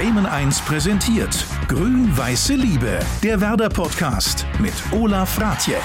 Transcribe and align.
Bremen 0.00 0.24
1 0.24 0.62
präsentiert 0.62 1.44
Grün-Weiße 1.68 2.54
Liebe, 2.54 3.00
der 3.22 3.38
Werder-Podcast 3.38 4.46
mit 4.58 4.72
Olaf 4.92 5.38
Ratje. 5.38 5.76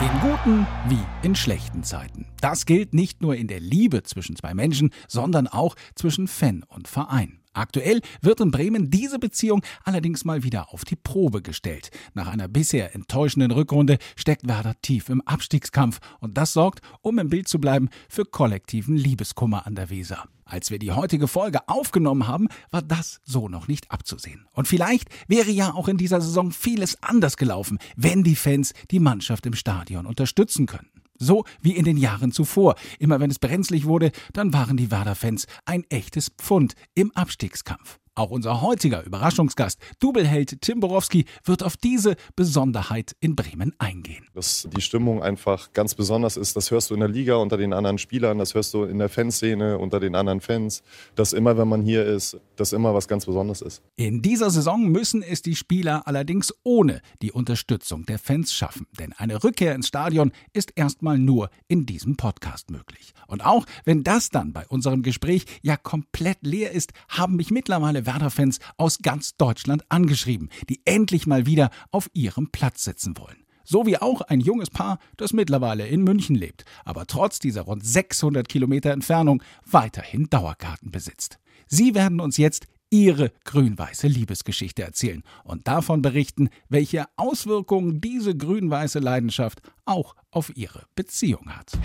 In 0.00 0.20
guten 0.20 0.66
wie 0.88 0.98
in 1.24 1.36
schlechten 1.36 1.84
Zeiten. 1.84 2.26
Das 2.40 2.66
gilt 2.66 2.92
nicht 2.92 3.22
nur 3.22 3.36
in 3.36 3.46
der 3.46 3.60
Liebe 3.60 4.02
zwischen 4.02 4.34
zwei 4.34 4.54
Menschen, 4.54 4.90
sondern 5.06 5.46
auch 5.46 5.76
zwischen 5.94 6.26
Fan 6.26 6.64
und 6.66 6.88
Verein. 6.88 7.38
Aktuell 7.52 8.00
wird 8.22 8.40
in 8.40 8.50
Bremen 8.50 8.90
diese 8.90 9.18
Beziehung 9.18 9.62
allerdings 9.84 10.24
mal 10.24 10.42
wieder 10.44 10.72
auf 10.72 10.84
die 10.84 10.96
Probe 10.96 11.42
gestellt. 11.42 11.90
Nach 12.14 12.28
einer 12.28 12.48
bisher 12.48 12.94
enttäuschenden 12.94 13.50
Rückrunde 13.50 13.98
steckt 14.16 14.46
Werder 14.46 14.74
tief 14.82 15.08
im 15.08 15.20
Abstiegskampf 15.22 15.98
und 16.20 16.36
das 16.36 16.52
sorgt, 16.52 16.80
um 17.02 17.18
im 17.18 17.28
Bild 17.28 17.48
zu 17.48 17.60
bleiben, 17.60 17.88
für 18.08 18.24
kollektiven 18.24 18.96
Liebeskummer 18.96 19.66
an 19.66 19.74
der 19.74 19.90
Weser. 19.90 20.24
Als 20.44 20.70
wir 20.70 20.80
die 20.80 20.90
heutige 20.90 21.28
Folge 21.28 21.68
aufgenommen 21.68 22.26
haben, 22.26 22.48
war 22.70 22.82
das 22.82 23.20
so 23.24 23.48
noch 23.48 23.68
nicht 23.68 23.90
abzusehen. 23.90 24.46
Und 24.52 24.66
vielleicht 24.66 25.08
wäre 25.28 25.50
ja 25.50 25.72
auch 25.72 25.86
in 25.86 25.96
dieser 25.96 26.20
Saison 26.20 26.50
vieles 26.50 27.00
anders 27.02 27.36
gelaufen, 27.36 27.78
wenn 27.96 28.24
die 28.24 28.34
Fans 28.34 28.74
die 28.90 28.98
Mannschaft 28.98 29.46
im 29.46 29.54
Stadion 29.54 30.06
unterstützen 30.06 30.66
könnten. 30.66 30.99
So 31.20 31.44
wie 31.60 31.76
in 31.76 31.84
den 31.84 31.96
Jahren 31.96 32.32
zuvor. 32.32 32.74
Immer 32.98 33.20
wenn 33.20 33.30
es 33.30 33.38
brenzlig 33.38 33.84
wurde, 33.84 34.10
dann 34.32 34.52
waren 34.52 34.76
die 34.76 34.90
Werder-Fans 34.90 35.46
ein 35.66 35.84
echtes 35.90 36.30
Pfund 36.30 36.74
im 36.94 37.12
Abstiegskampf. 37.14 37.99
Auch 38.16 38.30
unser 38.30 38.60
heutiger 38.60 39.04
Überraschungsgast, 39.04 39.78
Doubleheld 40.00 40.60
Tim 40.62 40.80
Borowski, 40.80 41.26
wird 41.44 41.62
auf 41.62 41.76
diese 41.76 42.16
Besonderheit 42.34 43.14
in 43.20 43.36
Bremen 43.36 43.72
eingehen. 43.78 44.26
Dass 44.34 44.68
die 44.76 44.80
Stimmung 44.80 45.22
einfach 45.22 45.72
ganz 45.72 45.94
besonders 45.94 46.36
ist, 46.36 46.56
das 46.56 46.72
hörst 46.72 46.90
du 46.90 46.94
in 46.94 47.00
der 47.00 47.08
Liga 47.08 47.36
unter 47.36 47.56
den 47.56 47.72
anderen 47.72 47.98
Spielern, 47.98 48.38
das 48.38 48.54
hörst 48.54 48.74
du 48.74 48.82
in 48.82 48.98
der 48.98 49.08
Fanszene 49.08 49.78
unter 49.78 50.00
den 50.00 50.16
anderen 50.16 50.40
Fans, 50.40 50.82
dass 51.14 51.32
immer, 51.32 51.56
wenn 51.56 51.68
man 51.68 51.82
hier 51.82 52.04
ist, 52.04 52.36
das 52.56 52.72
immer 52.72 52.94
was 52.94 53.06
ganz 53.06 53.26
Besonderes 53.26 53.62
ist. 53.62 53.82
In 53.94 54.22
dieser 54.22 54.50
Saison 54.50 54.88
müssen 54.88 55.22
es 55.22 55.40
die 55.42 55.54
Spieler 55.54 56.06
allerdings 56.06 56.52
ohne 56.64 57.02
die 57.22 57.30
Unterstützung 57.30 58.06
der 58.06 58.18
Fans 58.18 58.52
schaffen, 58.52 58.86
denn 58.98 59.12
eine 59.12 59.44
Rückkehr 59.44 59.74
ins 59.74 59.86
Stadion 59.86 60.32
ist 60.52 60.72
erstmal 60.74 61.16
nur 61.16 61.48
in 61.68 61.86
diesem 61.86 62.16
Podcast 62.16 62.70
möglich. 62.70 63.12
Und 63.28 63.46
auch 63.46 63.66
wenn 63.84 64.02
das 64.02 64.30
dann 64.30 64.52
bei 64.52 64.66
unserem 64.66 65.02
Gespräch 65.02 65.44
ja 65.62 65.76
komplett 65.76 66.38
leer 66.42 66.72
ist, 66.72 66.92
haben 67.08 67.36
mich 67.36 67.50
mittlerweile 67.50 67.99
Werder-Fans 68.06 68.58
aus 68.76 68.98
ganz 68.98 69.36
Deutschland 69.36 69.84
angeschrieben, 69.88 70.48
die 70.68 70.80
endlich 70.84 71.26
mal 71.26 71.46
wieder 71.46 71.70
auf 71.90 72.10
ihrem 72.12 72.50
Platz 72.50 72.84
sitzen 72.84 73.16
wollen. 73.18 73.44
So 73.64 73.86
wie 73.86 73.98
auch 73.98 74.20
ein 74.22 74.40
junges 74.40 74.70
Paar, 74.70 74.98
das 75.16 75.32
mittlerweile 75.32 75.86
in 75.86 76.02
München 76.02 76.34
lebt, 76.34 76.64
aber 76.84 77.06
trotz 77.06 77.38
dieser 77.38 77.62
rund 77.62 77.84
600 77.84 78.48
Kilometer 78.48 78.90
Entfernung 78.90 79.42
weiterhin 79.64 80.28
Dauerkarten 80.28 80.90
besitzt. 80.90 81.38
Sie 81.68 81.94
werden 81.94 82.20
uns 82.20 82.36
jetzt 82.36 82.66
ihre 82.90 83.30
grün-weiße 83.44 84.08
Liebesgeschichte 84.08 84.82
erzählen 84.82 85.22
und 85.44 85.68
davon 85.68 86.02
berichten, 86.02 86.50
welche 86.68 87.04
Auswirkungen 87.16 88.00
diese 88.00 88.36
grün-weiße 88.36 88.98
Leidenschaft 88.98 89.60
auch 89.84 90.16
auf 90.32 90.56
ihre 90.56 90.82
Beziehung 90.96 91.50
hat. 91.56 91.78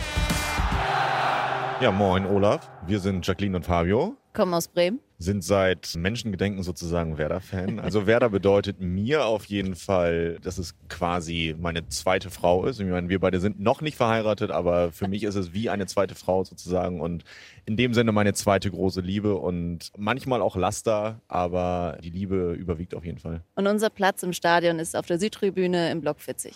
Ja, 1.81 1.91
moin 1.91 2.25
Olaf. 2.25 2.69
Wir 2.88 2.99
sind 2.99 3.27
Jacqueline 3.27 3.58
und 3.58 3.66
Fabio. 3.66 4.17
Kommen 4.36 4.53
aus 4.53 4.67
Bremen. 4.67 5.00
Sind 5.17 5.45
seit 5.45 5.95
Menschengedenken 5.95 6.61
sozusagen 6.61 7.17
Werder-Fan. 7.17 7.80
Also 7.80 8.05
Werder 8.05 8.30
bedeutet 8.30 8.81
mir 8.81 9.25
auf 9.25 9.45
jeden 9.45 9.75
Fall, 9.75 10.39
dass 10.42 10.58
es 10.58 10.75
quasi 10.89 11.55
meine 11.58 11.88
zweite 11.88 12.30
Frau 12.30 12.66
ist. 12.66 12.81
Ich 12.81 12.86
meine, 12.86 13.08
wir 13.08 13.19
beide 13.19 13.39
sind 13.39 13.61
noch 13.61 13.80
nicht 13.80 13.95
verheiratet, 13.95 14.52
aber 14.52 14.92
für 14.92 15.08
mich 15.08 15.23
ist 15.23 15.36
es 15.36 15.53
wie 15.53 15.69
eine 15.69 15.86
zweite 15.86 16.16
Frau 16.16 16.44
sozusagen 16.44 17.00
und 17.00 17.23
in 17.66 17.77
dem 17.77 17.94
Sinne 17.94 18.11
meine 18.11 18.33
zweite 18.33 18.69
große 18.69 19.00
Liebe 19.00 19.36
und 19.36 19.94
manchmal 19.97 20.42
auch 20.42 20.58
Laster, 20.58 21.22
aber 21.30 21.97
die 22.03 22.09
Liebe 22.09 22.52
überwiegt 22.52 22.94
auf 22.94 23.05
jeden 23.05 23.20
Fall. 23.20 23.42
Und 23.55 23.67
unser 23.67 23.89
Platz 23.89 24.22
im 24.22 24.33
Stadion 24.33 24.80
ist 24.80 24.97
auf 24.97 25.05
der 25.05 25.17
Südtribüne 25.17 25.92
im 25.92 26.02
Block 26.02 26.20
40. 26.20 26.55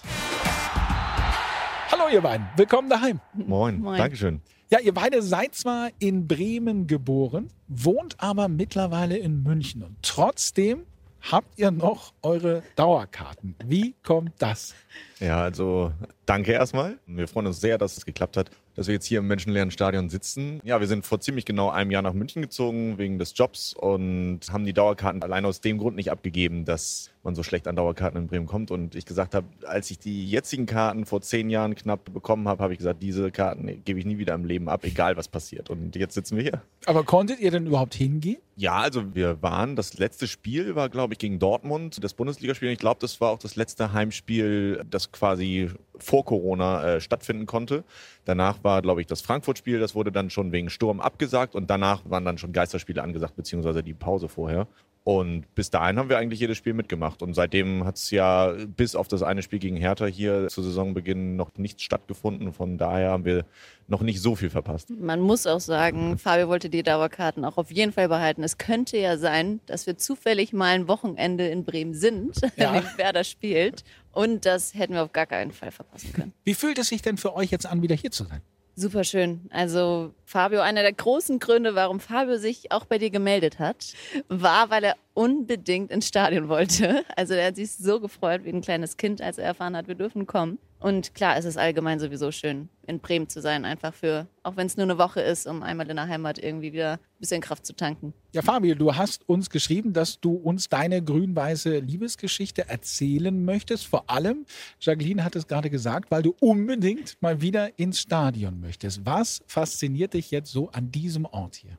Hallo 1.91 2.09
ihr 2.11 2.21
beiden, 2.21 2.45
willkommen 2.57 2.89
daheim. 2.89 3.21
Moin, 3.33 3.79
Moin. 3.79 3.97
Dankeschön. 3.97 4.41
Ja, 4.71 4.79
ihr 4.79 4.93
beide 4.93 5.23
seid 5.23 5.55
zwar 5.55 5.89
in 5.97 6.27
Bremen 6.27 6.85
geboren, 6.85 7.47
wohnt 7.67 8.17
aber 8.19 8.47
mittlerweile 8.47 9.17
in 9.17 9.41
München 9.41 9.81
und 9.81 9.95
trotzdem 10.03 10.83
habt 11.21 11.57
ihr 11.57 11.71
noch 11.71 12.13
eure 12.21 12.61
Dauerkarten. 12.75 13.55
Wie 13.65 13.95
kommt 14.03 14.33
das? 14.37 14.75
Ja, 15.19 15.41
also 15.41 15.91
danke 16.27 16.51
erstmal. 16.51 16.99
Wir 17.07 17.27
freuen 17.27 17.47
uns 17.47 17.59
sehr, 17.59 17.79
dass 17.79 17.97
es 17.97 18.05
geklappt 18.05 18.37
hat, 18.37 18.51
dass 18.75 18.85
wir 18.85 18.93
jetzt 18.93 19.07
hier 19.07 19.19
im 19.19 19.27
menschenleeren 19.27 19.71
Stadion 19.71 20.07
sitzen. 20.07 20.61
Ja, 20.63 20.79
wir 20.79 20.87
sind 20.87 21.03
vor 21.03 21.19
ziemlich 21.19 21.45
genau 21.45 21.71
einem 21.71 21.89
Jahr 21.89 22.03
nach 22.03 22.13
München 22.13 22.43
gezogen 22.43 22.99
wegen 22.99 23.17
des 23.17 23.33
Jobs 23.35 23.73
und 23.73 24.41
haben 24.51 24.65
die 24.65 24.73
Dauerkarten 24.73 25.23
allein 25.23 25.45
aus 25.45 25.61
dem 25.61 25.79
Grund 25.79 25.95
nicht 25.95 26.11
abgegeben, 26.11 26.63
dass 26.63 27.09
man 27.23 27.35
so 27.35 27.43
schlecht 27.43 27.67
an 27.67 27.75
Dauerkarten 27.75 28.19
in 28.19 28.27
Bremen 28.27 28.45
kommt. 28.45 28.71
Und 28.71 28.95
ich 28.95 29.05
gesagt 29.05 29.35
habe, 29.35 29.47
als 29.65 29.91
ich 29.91 29.99
die 29.99 30.25
jetzigen 30.25 30.65
Karten 30.65 31.05
vor 31.05 31.21
zehn 31.21 31.49
Jahren 31.49 31.75
knapp 31.75 32.13
bekommen 32.13 32.47
habe, 32.47 32.63
habe 32.63 32.73
ich 32.73 32.79
gesagt, 32.79 33.01
diese 33.01 33.31
Karten 33.31 33.83
gebe 33.83 33.99
ich 33.99 34.05
nie 34.05 34.17
wieder 34.17 34.33
im 34.33 34.45
Leben 34.45 34.69
ab, 34.69 34.83
egal 34.85 35.17
was 35.17 35.27
passiert. 35.27 35.69
Und 35.69 35.95
jetzt 35.95 36.13
sitzen 36.13 36.37
wir 36.37 36.43
hier. 36.43 36.61
Aber 36.85 37.03
konntet 37.03 37.39
ihr 37.39 37.51
denn 37.51 37.67
überhaupt 37.67 37.93
hingehen? 37.93 38.37
Ja, 38.55 38.77
also 38.77 39.15
wir 39.15 39.41
waren, 39.41 39.75
das 39.75 39.97
letzte 39.97 40.27
Spiel 40.27 40.75
war, 40.75 40.89
glaube 40.89 41.13
ich, 41.13 41.19
gegen 41.19 41.39
Dortmund, 41.39 42.03
das 42.03 42.13
Bundesligaspiel. 42.13 42.69
Ich 42.69 42.79
glaube, 42.79 42.99
das 42.99 43.21
war 43.21 43.31
auch 43.31 43.39
das 43.39 43.55
letzte 43.55 43.93
Heimspiel, 43.93 44.83
das 44.89 45.11
quasi 45.11 45.69
vor 45.97 46.25
Corona 46.25 46.95
äh, 46.95 47.01
stattfinden 47.01 47.45
konnte. 47.45 47.83
Danach 48.25 48.63
war, 48.63 48.81
glaube 48.81 49.01
ich, 49.01 49.07
das 49.07 49.21
Frankfurt-Spiel, 49.21 49.79
das 49.79 49.95
wurde 49.95 50.11
dann 50.11 50.29
schon 50.29 50.51
wegen 50.51 50.69
Sturm 50.69 50.99
abgesagt 50.99 51.55
und 51.55 51.69
danach 51.69 52.01
waren 52.09 52.25
dann 52.25 52.37
schon 52.37 52.51
Geisterspiele 52.51 53.01
angesagt, 53.01 53.35
beziehungsweise 53.35 53.81
die 53.81 53.93
Pause 53.93 54.27
vorher. 54.27 54.67
Und 55.05 55.45
bis 55.55 55.71
dahin 55.71 55.97
haben 55.97 56.09
wir 56.09 56.17
eigentlich 56.19 56.39
jedes 56.39 56.57
Spiel 56.57 56.73
mitgemacht. 56.73 57.23
Und 57.23 57.33
seitdem 57.33 57.83
hat 57.85 57.95
es 57.95 58.11
ja 58.11 58.53
bis 58.75 58.95
auf 58.95 59.07
das 59.07 59.23
eine 59.23 59.41
Spiel 59.41 59.57
gegen 59.57 59.75
Hertha 59.77 60.05
hier 60.05 60.49
zu 60.49 60.61
Saisonbeginn 60.61 61.35
noch 61.35 61.49
nichts 61.57 61.81
stattgefunden. 61.83 62.53
Von 62.53 62.77
daher 62.77 63.11
haben 63.11 63.25
wir 63.25 63.45
noch 63.87 64.01
nicht 64.01 64.21
so 64.21 64.35
viel 64.35 64.49
verpasst. 64.51 64.89
Man 64.91 65.19
muss 65.21 65.47
auch 65.47 65.61
sagen, 65.61 66.17
Fabio 66.19 66.47
wollte 66.47 66.69
die 66.69 66.83
Dauerkarten 66.83 67.43
auch 67.43 67.57
auf 67.57 67.71
jeden 67.71 67.91
Fall 67.91 68.07
behalten. 68.07 68.43
Es 68.43 68.57
könnte 68.59 68.97
ja 68.97 69.17
sein, 69.17 69.61
dass 69.65 69.87
wir 69.87 69.97
zufällig 69.97 70.53
mal 70.53 70.75
ein 70.75 70.87
Wochenende 70.87 71.47
in 71.47 71.63
Bremen 71.63 71.93
sind, 71.95 72.39
Ja. 72.57 72.73
wenn 72.73 72.83
Werder 72.97 73.23
spielt. 73.23 73.83
Und 74.11 74.45
das 74.45 74.75
hätten 74.75 74.93
wir 74.93 75.03
auf 75.03 75.13
gar 75.13 75.25
keinen 75.25 75.51
Fall 75.51 75.71
verpassen 75.71 76.13
können. 76.13 76.33
Wie 76.43 76.53
fühlt 76.53 76.77
es 76.77 76.89
sich 76.89 77.01
denn 77.01 77.17
für 77.17 77.33
euch 77.35 77.49
jetzt 77.49 77.65
an, 77.65 77.81
wieder 77.81 77.95
hier 77.95 78.11
zu 78.11 78.25
sein? 78.25 78.41
Super 78.79 79.03
schön. 79.03 79.41
Also 79.49 80.13
Fabio, 80.23 80.61
einer 80.61 80.83
der 80.83 80.93
großen 80.93 81.39
Gründe, 81.39 81.75
warum 81.75 81.99
Fabio 81.99 82.37
sich 82.37 82.71
auch 82.71 82.85
bei 82.85 82.97
dir 82.97 83.09
gemeldet 83.09 83.59
hat, 83.59 83.93
war, 84.29 84.69
weil 84.69 84.85
er 84.85 84.95
unbedingt 85.19 85.91
ins 85.91 86.07
Stadion 86.07 86.47
wollte. 86.47 87.03
Also 87.17 87.33
er 87.33 87.47
hat 87.47 87.57
sich 87.57 87.73
so 87.73 87.99
gefreut 87.99 88.45
wie 88.45 88.49
ein 88.49 88.61
kleines 88.61 88.95
Kind, 88.95 89.21
als 89.21 89.37
er 89.37 89.43
erfahren 89.43 89.75
hat, 89.75 89.89
wir 89.89 89.95
dürfen 89.95 90.25
kommen. 90.25 90.59
Und 90.79 91.13
klar, 91.13 91.35
es 91.35 91.43
ist 91.43 91.57
allgemein 91.57 91.99
sowieso 91.99 92.31
schön, 92.31 92.69
in 92.87 92.99
Bremen 92.99 93.27
zu 93.27 93.41
sein, 93.41 93.65
einfach 93.65 93.93
für, 93.93 94.27
auch 94.43 94.55
wenn 94.55 94.65
es 94.65 94.77
nur 94.77 94.85
eine 94.85 94.97
Woche 94.97 95.19
ist, 95.19 95.45
um 95.45 95.61
einmal 95.61 95.89
in 95.89 95.97
der 95.97 96.07
Heimat 96.07 96.39
irgendwie 96.39 96.71
wieder 96.71 96.93
ein 96.93 97.19
bisschen 97.19 97.41
Kraft 97.41 97.65
zu 97.65 97.75
tanken. 97.75 98.13
Ja, 98.31 98.41
Fabio, 98.41 98.75
du 98.75 98.95
hast 98.95 99.27
uns 99.27 99.49
geschrieben, 99.49 99.91
dass 99.91 100.21
du 100.21 100.35
uns 100.35 100.69
deine 100.69 101.03
grün-weiße 101.03 101.79
Liebesgeschichte 101.79 102.69
erzählen 102.69 103.43
möchtest. 103.43 103.87
Vor 103.87 104.09
allem, 104.09 104.45
Jacqueline 104.79 105.25
hat 105.25 105.35
es 105.35 105.47
gerade 105.47 105.69
gesagt, 105.69 106.11
weil 106.11 106.21
du 106.21 106.33
unbedingt 106.39 107.17
mal 107.19 107.41
wieder 107.41 107.77
ins 107.77 107.99
Stadion 107.99 108.61
möchtest. 108.61 109.05
Was 109.05 109.41
fasziniert 109.47 110.13
dich 110.13 110.31
jetzt 110.31 110.49
so 110.49 110.69
an 110.69 110.93
diesem 110.93 111.25
Ort 111.25 111.55
hier? 111.55 111.77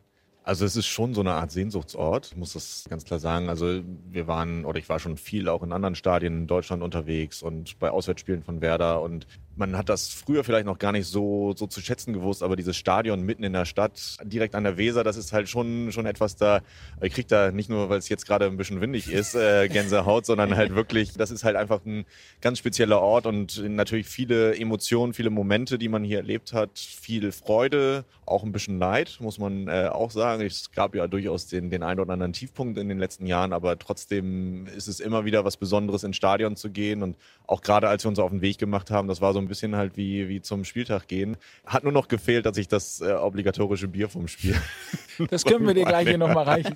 Also 0.51 0.65
es 0.65 0.75
ist 0.75 0.89
schon 0.89 1.15
so 1.15 1.21
eine 1.21 1.35
Art 1.35 1.53
Sehnsuchtsort, 1.53 2.37
muss 2.37 2.55
das 2.55 2.85
ganz 2.91 3.05
klar 3.05 3.21
sagen. 3.21 3.49
Also 3.49 3.83
wir 4.09 4.27
waren, 4.27 4.65
oder 4.65 4.81
ich 4.81 4.89
war 4.89 4.99
schon 4.99 5.17
viel 5.17 5.49
auch 5.49 5.63
in 5.63 5.71
anderen 5.71 5.95
Stadien 5.95 6.39
in 6.39 6.47
Deutschland 6.49 6.83
unterwegs 6.83 7.41
und 7.41 7.79
bei 7.79 7.89
Auswärtsspielen 7.89 8.43
von 8.43 8.61
Werder 8.61 9.01
und 9.01 9.29
man 9.57 9.77
hat 9.77 9.89
das 9.89 10.09
früher 10.09 10.45
vielleicht 10.45 10.67
noch 10.67 10.79
gar 10.79 10.93
nicht 10.93 11.07
so, 11.07 11.55
so 11.57 11.67
zu 11.67 11.81
schätzen 11.81 12.13
gewusst, 12.13 12.43
aber 12.43 12.57
dieses 12.57 12.77
Stadion 12.77 13.23
mitten 13.23 13.43
in 13.43 13.53
der 13.53 13.65
Stadt, 13.65 14.17
direkt 14.23 14.55
an 14.55 14.65
der 14.65 14.77
Weser, 14.77 15.05
das 15.05 15.17
ist 15.17 15.33
halt 15.33 15.49
schon, 15.49 15.93
schon 15.93 16.07
etwas 16.07 16.37
da, 16.37 16.61
ich 17.01 17.13
krieg 17.13 17.29
da 17.29 17.53
nicht 17.53 17.69
nur, 17.69 17.89
weil 17.89 17.99
es 17.99 18.09
jetzt 18.09 18.27
gerade 18.27 18.47
ein 18.47 18.57
bisschen 18.57 18.81
windig 18.81 19.11
ist, 19.11 19.35
äh, 19.35 19.69
Gänsehaut, 19.69 20.27
sondern 20.27 20.57
halt 20.57 20.75
wirklich, 20.75 21.13
das 21.15 21.31
ist 21.31 21.45
halt 21.45 21.57
einfach 21.57 21.85
ein 21.85 22.07
ganz 22.41 22.59
spezieller 22.59 23.01
Ort 23.01 23.27
und 23.27 23.63
natürlich 23.69 24.07
viele 24.07 24.57
Emotionen, 24.57 25.13
viele 25.13 25.31
Momente, 25.31 25.79
die 25.79 25.89
man 25.89 26.05
hier 26.05 26.19
erlebt 26.19 26.53
hat, 26.53 26.79
viel 26.79 27.33
Freude, 27.33 28.05
auch 28.31 28.45
ein 28.45 28.53
bisschen 28.53 28.79
Leid, 28.79 29.19
muss 29.21 29.39
man 29.39 29.69
äh, 29.69 29.89
auch 29.93 30.11
sagen. 30.11 30.43
Es 30.43 30.71
gab 30.73 30.95
ja 30.95 31.07
durchaus 31.07 31.49
den, 31.49 31.69
den 31.69 31.83
einen 31.83 32.01
oder 32.01 32.13
anderen 32.13 32.33
Tiefpunkt 32.33 32.79
in 32.79 32.89
den 32.89 32.99
letzten 32.99 33.27
Jahren, 33.27 33.53
aber 33.53 33.79
trotzdem 33.79 34.67
ist 34.69 34.89
es 34.89 35.01
immer 35.01 35.25
wieder 35.25 35.45
was 35.45 35.57
Besonderes, 35.57 36.05
ins 36.05 36.17
Stadion 36.17 36.57
zu 36.57 36.71
gehen. 36.71 37.03
Und 37.03 37.17
auch 37.47 37.61
gerade 37.61 37.89
als 37.89 38.05
wir 38.05 38.09
uns 38.09 38.19
auf 38.19 38.31
den 38.31 38.41
Weg 38.41 38.59
gemacht 38.59 38.91
haben, 38.91 39.09
das 39.09 39.21
war 39.21 39.33
so 39.33 39.40
ein 39.41 39.49
bisschen 39.49 39.77
halt 39.77 39.97
wie, 39.97 40.29
wie 40.29 40.41
zum 40.41 40.65
Spieltag 40.65 41.09
gehen. 41.09 41.37
Hat 41.65 41.83
nur 41.83 41.93
noch 41.93 42.09
gefehlt, 42.09 42.47
dass 42.47 42.57
ich 42.57 42.69
das 42.69 43.01
äh, 43.01 43.13
obligatorische 43.13 43.89
Bier 43.89 44.09
vom 44.09 44.29
Spiel. 44.29 44.57
Das 45.29 45.45
können 45.45 45.67
wir 45.67 45.75
dir 45.75 45.85
gleich 45.85 46.09
hier 46.09 46.17
nochmal 46.17 46.45
reichen. 46.45 46.75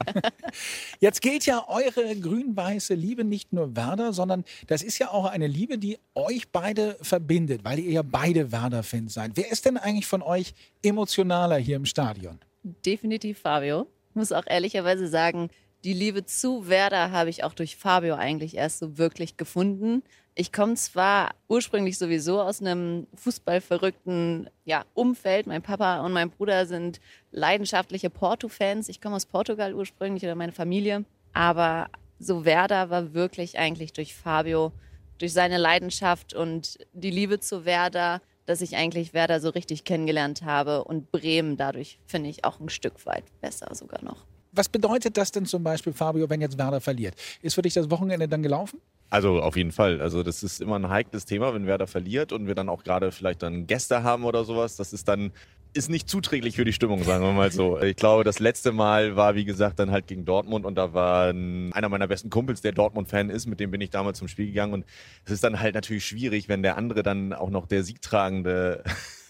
Jetzt 1.00 1.22
gilt 1.22 1.46
ja 1.46 1.64
eure 1.66 2.14
grün-weiße 2.14 2.93
Liebe 2.93 3.25
nicht 3.25 3.55
nur 3.55 3.75
Werder, 3.75 4.12
sondern 4.12 4.44
das 4.66 4.82
ist 4.82 4.99
ja 4.99 5.11
auch 5.11 5.25
eine 5.25 5.46
Liebe, 5.46 5.78
die 5.78 5.96
euch 6.14 6.50
beide 6.52 6.99
verbindet, 7.00 7.64
weil 7.64 7.78
ihr 7.78 7.90
ja 7.90 8.02
beide 8.02 8.52
Werder-Fans 8.52 9.14
seid. 9.14 9.32
Wer 9.37 9.50
ist 9.50 9.64
denn 9.64 9.78
eigentlich 9.78 10.06
von 10.06 10.20
euch 10.20 10.52
emotionaler 10.82 11.56
hier 11.56 11.76
im 11.76 11.87
Stadion? 11.87 12.38
Definitiv 12.62 13.38
Fabio. 13.38 13.87
Ich 14.10 14.17
muss 14.17 14.31
auch 14.31 14.46
ehrlicherweise 14.46 15.08
sagen, 15.08 15.49
die 15.84 15.93
Liebe 15.93 16.25
zu 16.25 16.69
Werder 16.69 17.10
habe 17.10 17.28
ich 17.28 17.44
auch 17.44 17.52
durch 17.52 17.76
Fabio 17.76 18.14
eigentlich 18.14 18.56
erst 18.56 18.78
so 18.78 18.96
wirklich 18.96 19.37
gefunden. 19.37 20.02
Ich 20.36 20.52
komme 20.52 20.75
zwar 20.75 21.36
ursprünglich 21.46 21.96
sowieso 21.96 22.40
aus 22.40 22.60
einem 22.60 23.06
fußballverrückten 23.14 24.50
ja, 24.64 24.84
Umfeld. 24.92 25.46
Mein 25.46 25.62
Papa 25.62 26.00
und 26.00 26.12
mein 26.12 26.31
Bruder 26.31 26.66
sind 26.66 27.00
leidenschaftliche 27.31 28.10
Porto-Fans. 28.10 28.88
Ich 28.88 29.00
komme 29.00 29.14
aus 29.14 29.26
Portugal 29.26 29.75
ursprünglich 29.75 30.25
oder 30.25 30.34
meine 30.34 30.50
Familie. 30.50 31.04
Aber 31.34 31.88
so 32.19 32.44
Werder 32.44 32.90
war 32.90 33.14
wirklich 33.14 33.58
eigentlich 33.58 33.92
durch 33.92 34.14
Fabio, 34.14 34.72
durch 35.19 35.32
seine 35.32 35.56
Leidenschaft 35.56 36.34
und 36.34 36.78
die 36.92 37.10
Liebe 37.10 37.38
zu 37.38 37.64
Werder, 37.64 38.20
dass 38.44 38.60
ich 38.60 38.75
eigentlich 38.75 39.14
Werder 39.14 39.40
so 39.40 39.50
richtig 39.50 39.84
kennengelernt 39.84 40.42
habe 40.42 40.82
und 40.82 41.12
Bremen 41.12 41.56
dadurch 41.56 42.00
finde 42.06 42.28
ich 42.28 42.44
auch 42.44 42.58
ein 42.58 42.69
Stück 42.70 43.06
weit 43.06 43.25
besser 43.40 43.72
sogar 43.75 44.02
noch. 44.02 44.26
Was 44.50 44.69
bedeutet 44.69 45.16
das 45.16 45.32
denn 45.32 45.46
zum 45.46 45.64
Beispiel, 45.64 45.92
Fabio, 45.92 46.28
wenn 46.28 46.40
jetzt 46.40 46.58
Werder 46.58 46.81
verliert? 46.81 47.14
Ist 47.42 47.54
für 47.54 47.62
dich 47.62 47.75
das 47.75 47.90
Wochenende 47.90 48.28
dann 48.28 48.42
gelaufen? 48.42 48.81
Also 49.11 49.41
auf 49.41 49.56
jeden 49.56 49.73
Fall. 49.73 50.01
Also 50.01 50.23
das 50.23 50.43
ist 50.43 50.61
immer 50.61 50.77
ein 50.77 50.89
heikles 50.89 51.25
Thema, 51.25 51.55
wenn 51.55 51.67
Werder 51.67 51.87
verliert 51.87 52.33
und 52.33 52.47
wir 52.47 52.55
dann 52.55 52.69
auch 52.69 52.83
gerade 52.83 53.12
vielleicht 53.12 53.43
dann 53.43 53.67
Gäste 53.67 54.03
haben 54.03 54.25
oder 54.25 54.45
sowas. 54.45 54.77
Das 54.77 54.93
ist 54.93 55.06
dann 55.09 55.33
ist 55.75 55.91
nicht 55.91 56.09
zuträglich 56.09 56.55
für 56.56 56.65
die 56.65 56.73
Stimmung, 56.73 57.03
sagen 57.03 57.25
wir 57.25 57.33
mal 57.33 57.51
so. 57.51 57.81
Ich 57.81 57.97
glaube, 57.97 58.23
das 58.23 58.39
letzte 58.39 58.71
Mal 58.71 59.17
war, 59.17 59.35
wie 59.35 59.45
gesagt, 59.45 59.81
dann 59.81 59.91
halt 59.91 60.06
gegen 60.06 60.25
Dortmund 60.25 60.65
und 60.65 60.77
da 60.77 60.95
war 60.95 61.29
einer 61.29 61.89
meiner 61.89 62.06
besten 62.06 62.31
Kumpels, 62.31 62.61
der 62.61 62.73
Dortmund-Fan 62.73 63.29
ist, 63.29 63.47
mit 63.47 63.59
dem 63.59 63.73
bin 63.73 63.81
ich 63.81 63.91
damals 63.91 64.19
zum 64.19 64.29
Spiel 64.29 64.47
gegangen 64.47 64.73
und 64.73 64.85
es 65.25 65.33
ist 65.33 65.45
dann 65.45 65.59
halt 65.59 65.75
natürlich 65.75 66.06
schwierig, 66.06 66.49
wenn 66.49 66.62
der 66.62 66.77
andere 66.77 67.03
dann 67.03 67.33
auch 67.33 67.51
noch 67.51 67.67
der 67.67 67.83
siegtragende 67.83 68.85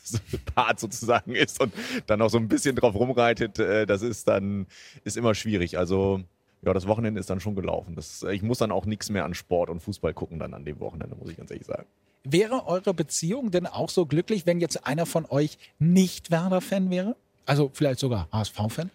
Part 0.54 0.80
sozusagen 0.80 1.34
ist 1.34 1.60
und 1.60 1.72
dann 2.06 2.20
auch 2.20 2.30
so 2.30 2.36
ein 2.36 2.48
bisschen 2.48 2.76
drauf 2.76 2.94
rumreitet, 2.94 3.58
äh, 3.58 3.86
das 3.86 4.02
ist 4.02 4.28
dann 4.28 4.66
ist 5.04 5.16
immer 5.16 5.34
schwierig. 5.34 5.78
Also 5.78 6.22
ja, 6.64 6.72
das 6.72 6.86
Wochenende 6.86 7.20
ist 7.20 7.30
dann 7.30 7.40
schon 7.40 7.54
gelaufen. 7.54 7.94
Das, 7.94 8.22
ich 8.22 8.42
muss 8.42 8.58
dann 8.58 8.72
auch 8.72 8.86
nichts 8.86 9.10
mehr 9.10 9.24
an 9.24 9.34
Sport 9.34 9.70
und 9.70 9.80
Fußball 9.80 10.14
gucken 10.14 10.38
dann 10.38 10.54
an 10.54 10.64
dem 10.64 10.80
Wochenende, 10.80 11.16
muss 11.16 11.30
ich 11.30 11.36
ganz 11.36 11.50
ehrlich 11.50 11.66
sagen. 11.66 11.86
Wäre 12.24 12.66
eure 12.66 12.94
Beziehung 12.94 13.50
denn 13.50 13.66
auch 13.66 13.90
so 13.90 14.06
glücklich, 14.06 14.46
wenn 14.46 14.60
jetzt 14.60 14.86
einer 14.86 15.04
von 15.04 15.26
euch 15.26 15.58
nicht 15.78 16.30
Werder-Fan 16.30 16.90
wäre? 16.90 17.16
Also 17.44 17.70
vielleicht 17.72 18.00
sogar 18.00 18.28
HSV-Fan? 18.32 18.90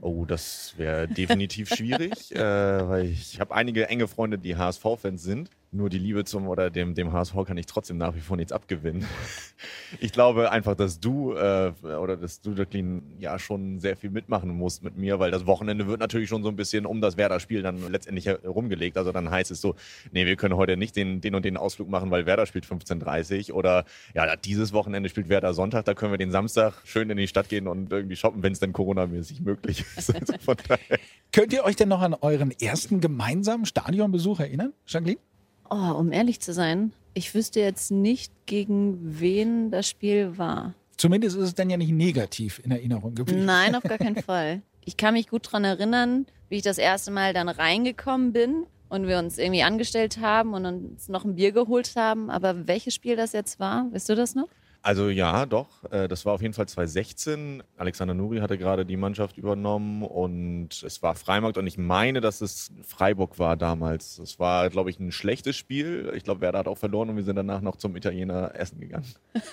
Oh, 0.00 0.24
das 0.26 0.74
wäre 0.76 1.08
definitiv 1.08 1.68
schwierig, 1.68 2.32
äh, 2.34 2.38
weil 2.40 3.06
ich 3.06 3.40
habe 3.40 3.54
einige 3.54 3.88
enge 3.88 4.08
Freunde, 4.08 4.36
die 4.36 4.56
HSV-Fans 4.56 5.22
sind 5.22 5.50
nur 5.76 5.90
die 5.90 5.98
Liebe 5.98 6.24
zum 6.24 6.48
oder 6.48 6.70
dem, 6.70 6.94
dem 6.94 7.12
HSV 7.12 7.34
kann 7.46 7.56
ich 7.56 7.66
trotzdem 7.66 7.98
nach 7.98 8.14
wie 8.14 8.20
vor 8.20 8.36
nichts 8.36 8.52
abgewinnen. 8.52 9.06
Ich 10.00 10.12
glaube 10.12 10.50
einfach, 10.50 10.74
dass 10.74 11.00
du 11.00 11.32
äh, 11.32 11.72
oder 11.82 12.16
dass 12.16 12.40
du, 12.40 12.52
Jacqueline, 12.52 13.02
ja 13.18 13.38
schon 13.38 13.78
sehr 13.78 13.96
viel 13.96 14.10
mitmachen 14.10 14.50
musst 14.50 14.82
mit 14.82 14.96
mir, 14.96 15.18
weil 15.18 15.30
das 15.30 15.46
Wochenende 15.46 15.86
wird 15.86 16.00
natürlich 16.00 16.28
schon 16.28 16.42
so 16.42 16.48
ein 16.48 16.56
bisschen 16.56 16.86
um 16.86 17.00
das 17.00 17.16
Werder-Spiel 17.16 17.62
dann 17.62 17.90
letztendlich 17.90 18.26
herumgelegt. 18.26 18.98
Also 18.98 19.12
dann 19.12 19.30
heißt 19.30 19.50
es 19.52 19.60
so, 19.60 19.76
nee, 20.10 20.26
wir 20.26 20.36
können 20.36 20.56
heute 20.56 20.76
nicht 20.76 20.96
den, 20.96 21.20
den 21.20 21.34
und 21.34 21.44
den 21.44 21.56
Ausflug 21.56 21.88
machen, 21.88 22.10
weil 22.10 22.26
Werder 22.26 22.46
spielt 22.46 22.66
15.30 22.66 23.52
oder 23.52 23.84
ja, 24.14 24.36
dieses 24.36 24.72
Wochenende 24.72 25.08
spielt 25.08 25.28
Werder 25.28 25.54
Sonntag, 25.54 25.84
da 25.84 25.94
können 25.94 26.12
wir 26.12 26.18
den 26.18 26.32
Samstag 26.32 26.74
schön 26.84 27.08
in 27.08 27.16
die 27.16 27.28
Stadt 27.28 27.48
gehen 27.48 27.68
und 27.68 27.92
irgendwie 27.92 28.16
shoppen, 28.16 28.42
wenn 28.42 28.52
es 28.52 28.60
denn 28.60 28.72
Corona-mäßig 28.72 29.40
möglich 29.40 29.84
ist. 29.96 30.12
Also 30.26 30.34
Könnt 31.32 31.52
ihr 31.52 31.64
euch 31.64 31.76
denn 31.76 31.88
noch 31.88 32.00
an 32.00 32.14
euren 32.14 32.50
ersten 32.50 33.00
gemeinsamen 33.00 33.66
Stadionbesuch 33.66 34.40
erinnern, 34.40 34.72
Jacqueline? 34.86 35.18
Oh, 35.70 35.98
um 35.98 36.12
ehrlich 36.12 36.40
zu 36.40 36.52
sein, 36.52 36.92
ich 37.14 37.34
wüsste 37.34 37.60
jetzt 37.60 37.90
nicht, 37.90 38.32
gegen 38.46 38.98
wen 39.20 39.70
das 39.70 39.88
Spiel 39.88 40.38
war. 40.38 40.74
Zumindest 40.96 41.36
ist 41.36 41.42
es 41.42 41.54
dann 41.54 41.70
ja 41.70 41.76
nicht 41.76 41.92
negativ 41.92 42.60
in 42.64 42.70
Erinnerung 42.70 43.14
geblieben. 43.14 43.44
Nein, 43.44 43.74
auf 43.74 43.82
gar 43.82 43.98
keinen 43.98 44.16
Fall. 44.22 44.62
Ich 44.84 44.96
kann 44.96 45.14
mich 45.14 45.28
gut 45.28 45.46
daran 45.46 45.64
erinnern, 45.64 46.26
wie 46.48 46.56
ich 46.56 46.62
das 46.62 46.78
erste 46.78 47.10
Mal 47.10 47.32
dann 47.32 47.48
reingekommen 47.48 48.32
bin 48.32 48.66
und 48.88 49.06
wir 49.06 49.18
uns 49.18 49.38
irgendwie 49.38 49.62
angestellt 49.62 50.20
haben 50.20 50.54
und 50.54 50.64
uns 50.64 51.08
noch 51.08 51.24
ein 51.24 51.34
Bier 51.34 51.52
geholt 51.52 51.92
haben. 51.96 52.30
Aber 52.30 52.66
welches 52.68 52.94
Spiel 52.94 53.16
das 53.16 53.32
jetzt 53.32 53.58
war, 53.58 53.92
weißt 53.92 54.08
du 54.08 54.14
das 54.14 54.34
noch? 54.34 54.48
Also 54.86 55.08
ja, 55.08 55.46
doch. 55.46 55.66
Äh, 55.90 56.06
das 56.06 56.24
war 56.26 56.34
auf 56.34 56.42
jeden 56.42 56.54
Fall 56.54 56.68
2016. 56.68 57.60
Alexander 57.76 58.14
Nuri 58.14 58.38
hatte 58.38 58.56
gerade 58.56 58.86
die 58.86 58.96
Mannschaft 58.96 59.36
übernommen 59.36 60.04
und 60.04 60.80
es 60.84 61.02
war 61.02 61.16
Freimarkt 61.16 61.58
und 61.58 61.66
ich 61.66 61.76
meine, 61.76 62.20
dass 62.20 62.40
es 62.40 62.70
Freiburg 62.86 63.40
war 63.40 63.56
damals. 63.56 64.20
Es 64.20 64.38
war, 64.38 64.70
glaube 64.70 64.90
ich, 64.90 65.00
ein 65.00 65.10
schlechtes 65.10 65.56
Spiel. 65.56 66.12
Ich 66.14 66.22
glaube, 66.22 66.40
Werder 66.40 66.60
hat 66.60 66.68
auch 66.68 66.78
verloren 66.78 67.10
und 67.10 67.16
wir 67.16 67.24
sind 67.24 67.34
danach 67.34 67.62
noch 67.62 67.74
zum 67.74 67.96
Italiener 67.96 68.52
essen 68.54 68.78
gegangen. 68.78 69.12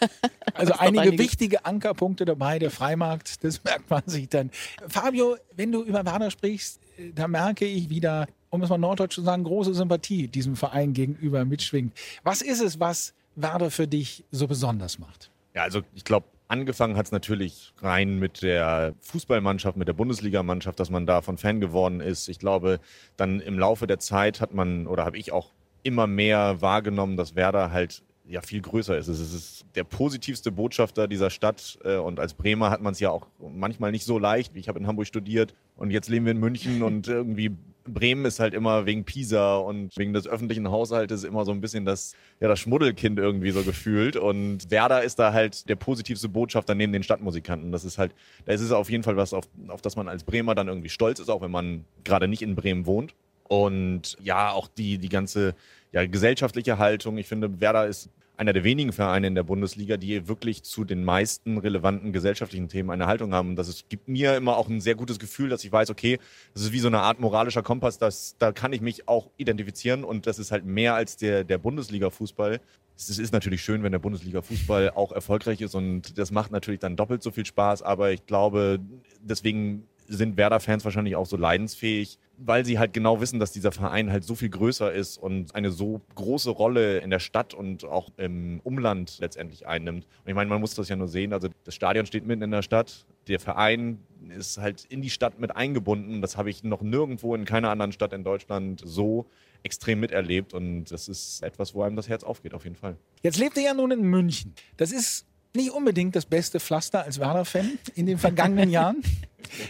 Also 0.55 0.73
einige, 0.73 1.01
einige 1.01 1.17
wichtige 1.17 1.65
Ankerpunkte 1.65 2.25
dabei, 2.25 2.59
der 2.59 2.69
Freimarkt, 2.69 3.43
das 3.43 3.63
merkt 3.63 3.89
man 3.89 4.03
sich 4.05 4.29
dann. 4.29 4.51
Fabio, 4.87 5.35
wenn 5.55 5.71
du 5.71 5.81
über 5.81 6.05
Werder 6.05 6.29
sprichst, 6.29 6.79
äh, 6.99 7.11
da 7.11 7.27
merke 7.27 7.65
ich 7.65 7.89
wieder, 7.89 8.27
um 8.51 8.61
es 8.61 8.69
mal 8.69 8.77
norddeutsch 8.77 9.15
zu 9.15 9.23
sagen, 9.23 9.45
große 9.45 9.73
Sympathie 9.73 10.27
diesem 10.27 10.55
Verein 10.55 10.93
gegenüber 10.93 11.43
mitschwingt. 11.43 11.97
Was 12.23 12.43
ist 12.43 12.61
es, 12.61 12.79
was 12.79 13.15
Werder 13.35 13.71
für 13.71 13.87
dich 13.87 14.23
so 14.31 14.47
besonders 14.47 14.99
macht? 14.99 15.31
Ja, 15.53 15.63
also 15.63 15.81
ich 15.93 16.03
glaube, 16.03 16.27
angefangen 16.47 16.97
hat 16.97 17.05
es 17.05 17.11
natürlich 17.11 17.73
rein 17.81 18.19
mit 18.19 18.41
der 18.41 18.93
Fußballmannschaft, 19.01 19.77
mit 19.77 19.87
der 19.87 19.93
Bundesligamannschaft, 19.93 20.79
dass 20.79 20.89
man 20.89 21.05
davon 21.05 21.37
Fan 21.37 21.59
geworden 21.59 21.99
ist. 21.99 22.27
Ich 22.27 22.39
glaube, 22.39 22.79
dann 23.17 23.39
im 23.39 23.57
Laufe 23.57 23.87
der 23.87 23.99
Zeit 23.99 24.41
hat 24.41 24.53
man 24.53 24.87
oder 24.87 25.05
habe 25.05 25.17
ich 25.17 25.31
auch 25.31 25.51
immer 25.83 26.07
mehr 26.07 26.61
wahrgenommen, 26.61 27.17
dass 27.17 27.35
Werder 27.35 27.71
halt 27.71 28.03
ja 28.25 28.41
viel 28.41 28.61
größer 28.61 28.97
ist. 28.97 29.07
Es 29.07 29.19
ist 29.19 29.65
der 29.75 29.83
positivste 29.83 30.51
Botschafter 30.51 31.07
dieser 31.07 31.29
Stadt 31.29 31.77
äh, 31.83 31.97
und 31.97 32.19
als 32.19 32.33
Bremer 32.33 32.69
hat 32.69 32.81
man 32.81 32.93
es 32.93 32.99
ja 32.99 33.09
auch 33.09 33.27
manchmal 33.39 33.91
nicht 33.91 34.05
so 34.05 34.17
leicht. 34.17 34.55
Ich 34.55 34.69
habe 34.69 34.79
in 34.79 34.87
Hamburg 34.87 35.07
studiert 35.07 35.53
und 35.75 35.91
jetzt 35.91 36.09
leben 36.09 36.25
wir 36.25 36.31
in 36.31 36.39
München 36.39 36.83
und 36.83 37.07
irgendwie 37.07 37.51
Bremen 37.85 38.25
ist 38.25 38.39
halt 38.39 38.53
immer 38.53 38.85
wegen 38.85 39.03
Pisa 39.03 39.57
und 39.57 39.95
wegen 39.97 40.13
des 40.13 40.27
öffentlichen 40.27 40.69
Haushaltes 40.71 41.23
immer 41.23 41.45
so 41.45 41.51
ein 41.51 41.61
bisschen 41.61 41.85
das, 41.85 42.13
ja, 42.39 42.47
das 42.47 42.59
Schmuddelkind 42.59 43.19
irgendwie 43.19 43.51
so 43.51 43.63
gefühlt. 43.63 44.15
Und 44.15 44.71
Werder 44.71 45.03
ist 45.03 45.19
da 45.19 45.33
halt 45.33 45.67
der 45.69 45.75
positivste 45.75 46.29
Botschafter 46.29 46.75
neben 46.75 46.93
den 46.93 47.03
Stadtmusikanten. 47.03 47.71
Das 47.71 47.83
ist 47.83 47.97
halt, 47.97 48.13
da 48.45 48.53
ist 48.53 48.61
es 48.61 48.71
auf 48.71 48.89
jeden 48.89 49.03
Fall 49.03 49.17
was, 49.17 49.33
auf, 49.33 49.45
auf 49.67 49.81
das 49.81 49.95
man 49.95 50.07
als 50.07 50.23
Bremer 50.23 50.55
dann 50.55 50.67
irgendwie 50.67 50.89
stolz 50.89 51.19
ist, 51.19 51.29
auch 51.29 51.41
wenn 51.41 51.51
man 51.51 51.85
gerade 52.03 52.27
nicht 52.27 52.41
in 52.41 52.55
Bremen 52.55 52.85
wohnt. 52.85 53.13
Und 53.47 54.17
ja, 54.23 54.51
auch 54.51 54.67
die, 54.67 54.97
die 54.97 55.09
ganze 55.09 55.53
ja, 55.91 56.05
gesellschaftliche 56.05 56.77
Haltung. 56.77 57.17
Ich 57.17 57.27
finde, 57.27 57.59
Werder 57.59 57.87
ist 57.87 58.09
einer 58.35 58.53
der 58.53 58.63
wenigen 58.63 58.91
Vereine 58.91 59.27
in 59.27 59.35
der 59.35 59.43
Bundesliga, 59.43 59.97
die 59.97 60.27
wirklich 60.27 60.63
zu 60.63 60.83
den 60.85 61.03
meisten 61.03 61.57
relevanten 61.57 62.11
gesellschaftlichen 62.11 62.67
Themen 62.67 62.89
eine 62.89 63.05
Haltung 63.05 63.33
haben. 63.33 63.49
Und 63.49 63.55
das 63.55 63.67
ist, 63.67 63.89
gibt 63.89 64.07
mir 64.07 64.35
immer 64.35 64.57
auch 64.57 64.69
ein 64.69 64.81
sehr 64.81 64.95
gutes 64.95 65.19
Gefühl, 65.19 65.49
dass 65.49 65.63
ich 65.63 65.71
weiß, 65.71 65.91
okay, 65.91 66.19
das 66.53 66.63
ist 66.63 66.71
wie 66.71 66.79
so 66.79 66.87
eine 66.87 66.99
Art 66.99 67.19
moralischer 67.19 67.61
Kompass, 67.61 67.99
das, 67.99 68.35
da 68.39 68.51
kann 68.51 68.73
ich 68.73 68.81
mich 68.81 69.07
auch 69.07 69.29
identifizieren 69.37 70.03
und 70.03 70.25
das 70.25 70.39
ist 70.39 70.51
halt 70.51 70.65
mehr 70.65 70.95
als 70.95 71.15
der, 71.17 71.43
der 71.43 71.59
Bundesliga-Fußball. 71.59 72.59
Es 72.95 73.17
ist 73.17 73.33
natürlich 73.33 73.63
schön, 73.63 73.83
wenn 73.83 73.91
der 73.91 73.99
Bundesliga-Fußball 73.99 74.91
auch 74.91 75.11
erfolgreich 75.11 75.61
ist 75.61 75.75
und 75.75 76.17
das 76.17 76.31
macht 76.31 76.51
natürlich 76.51 76.79
dann 76.79 76.95
doppelt 76.95 77.21
so 77.23 77.31
viel 77.31 77.45
Spaß, 77.45 77.81
aber 77.81 78.11
ich 78.11 78.25
glaube, 78.25 78.79
deswegen 79.21 79.87
sind 80.07 80.37
Werder-Fans 80.37 80.85
wahrscheinlich 80.85 81.15
auch 81.15 81.25
so 81.25 81.37
leidensfähig, 81.37 82.17
weil 82.37 82.65
sie 82.65 82.79
halt 82.79 82.93
genau 82.93 83.21
wissen, 83.21 83.39
dass 83.39 83.51
dieser 83.51 83.71
Verein 83.71 84.11
halt 84.11 84.23
so 84.23 84.35
viel 84.35 84.49
größer 84.49 84.91
ist 84.91 85.17
und 85.17 85.55
eine 85.55 85.71
so 85.71 86.01
große 86.15 86.49
Rolle 86.49 86.99
in 86.99 87.09
der 87.09 87.19
Stadt 87.19 87.53
und 87.53 87.85
auch 87.85 88.09
im 88.17 88.59
Umland 88.63 89.17
letztendlich 89.19 89.67
einnimmt. 89.67 90.05
Und 90.05 90.29
ich 90.29 90.35
meine, 90.35 90.49
man 90.49 90.59
muss 90.59 90.75
das 90.75 90.89
ja 90.89 90.95
nur 90.95 91.07
sehen. 91.07 91.33
Also 91.33 91.49
das 91.63 91.75
Stadion 91.75 92.05
steht 92.05 92.25
mitten 92.25 92.43
in 92.43 92.51
der 92.51 92.61
Stadt. 92.61 93.05
Der 93.27 93.39
Verein 93.39 93.99
ist 94.35 94.57
halt 94.57 94.85
in 94.85 95.01
die 95.01 95.09
Stadt 95.09 95.39
mit 95.39 95.55
eingebunden. 95.55 96.21
Das 96.21 96.37
habe 96.37 96.49
ich 96.49 96.63
noch 96.63 96.81
nirgendwo 96.81 97.35
in 97.35 97.45
keiner 97.45 97.69
anderen 97.69 97.91
Stadt 97.91 98.13
in 98.13 98.23
Deutschland 98.23 98.81
so 98.83 99.25
extrem 99.63 99.99
miterlebt. 99.99 100.53
Und 100.53 100.85
das 100.85 101.07
ist 101.07 101.43
etwas, 101.43 101.73
wo 101.73 101.83
einem 101.83 101.95
das 101.95 102.09
Herz 102.09 102.23
aufgeht, 102.23 102.53
auf 102.53 102.63
jeden 102.63 102.75
Fall. 102.75 102.97
Jetzt 103.21 103.37
lebt 103.37 103.57
ihr 103.57 103.63
ja 103.63 103.73
nun 103.73 103.91
in 103.91 104.01
München. 104.01 104.53
Das 104.77 104.91
ist 104.91 105.25
nicht 105.55 105.71
unbedingt 105.71 106.15
das 106.15 106.25
beste 106.25 106.59
Pflaster 106.59 107.03
als 107.03 107.19
Werder-Fan 107.19 107.77
in 107.95 108.05
den 108.05 108.17
vergangenen 108.17 108.69
Jahren. 108.71 109.03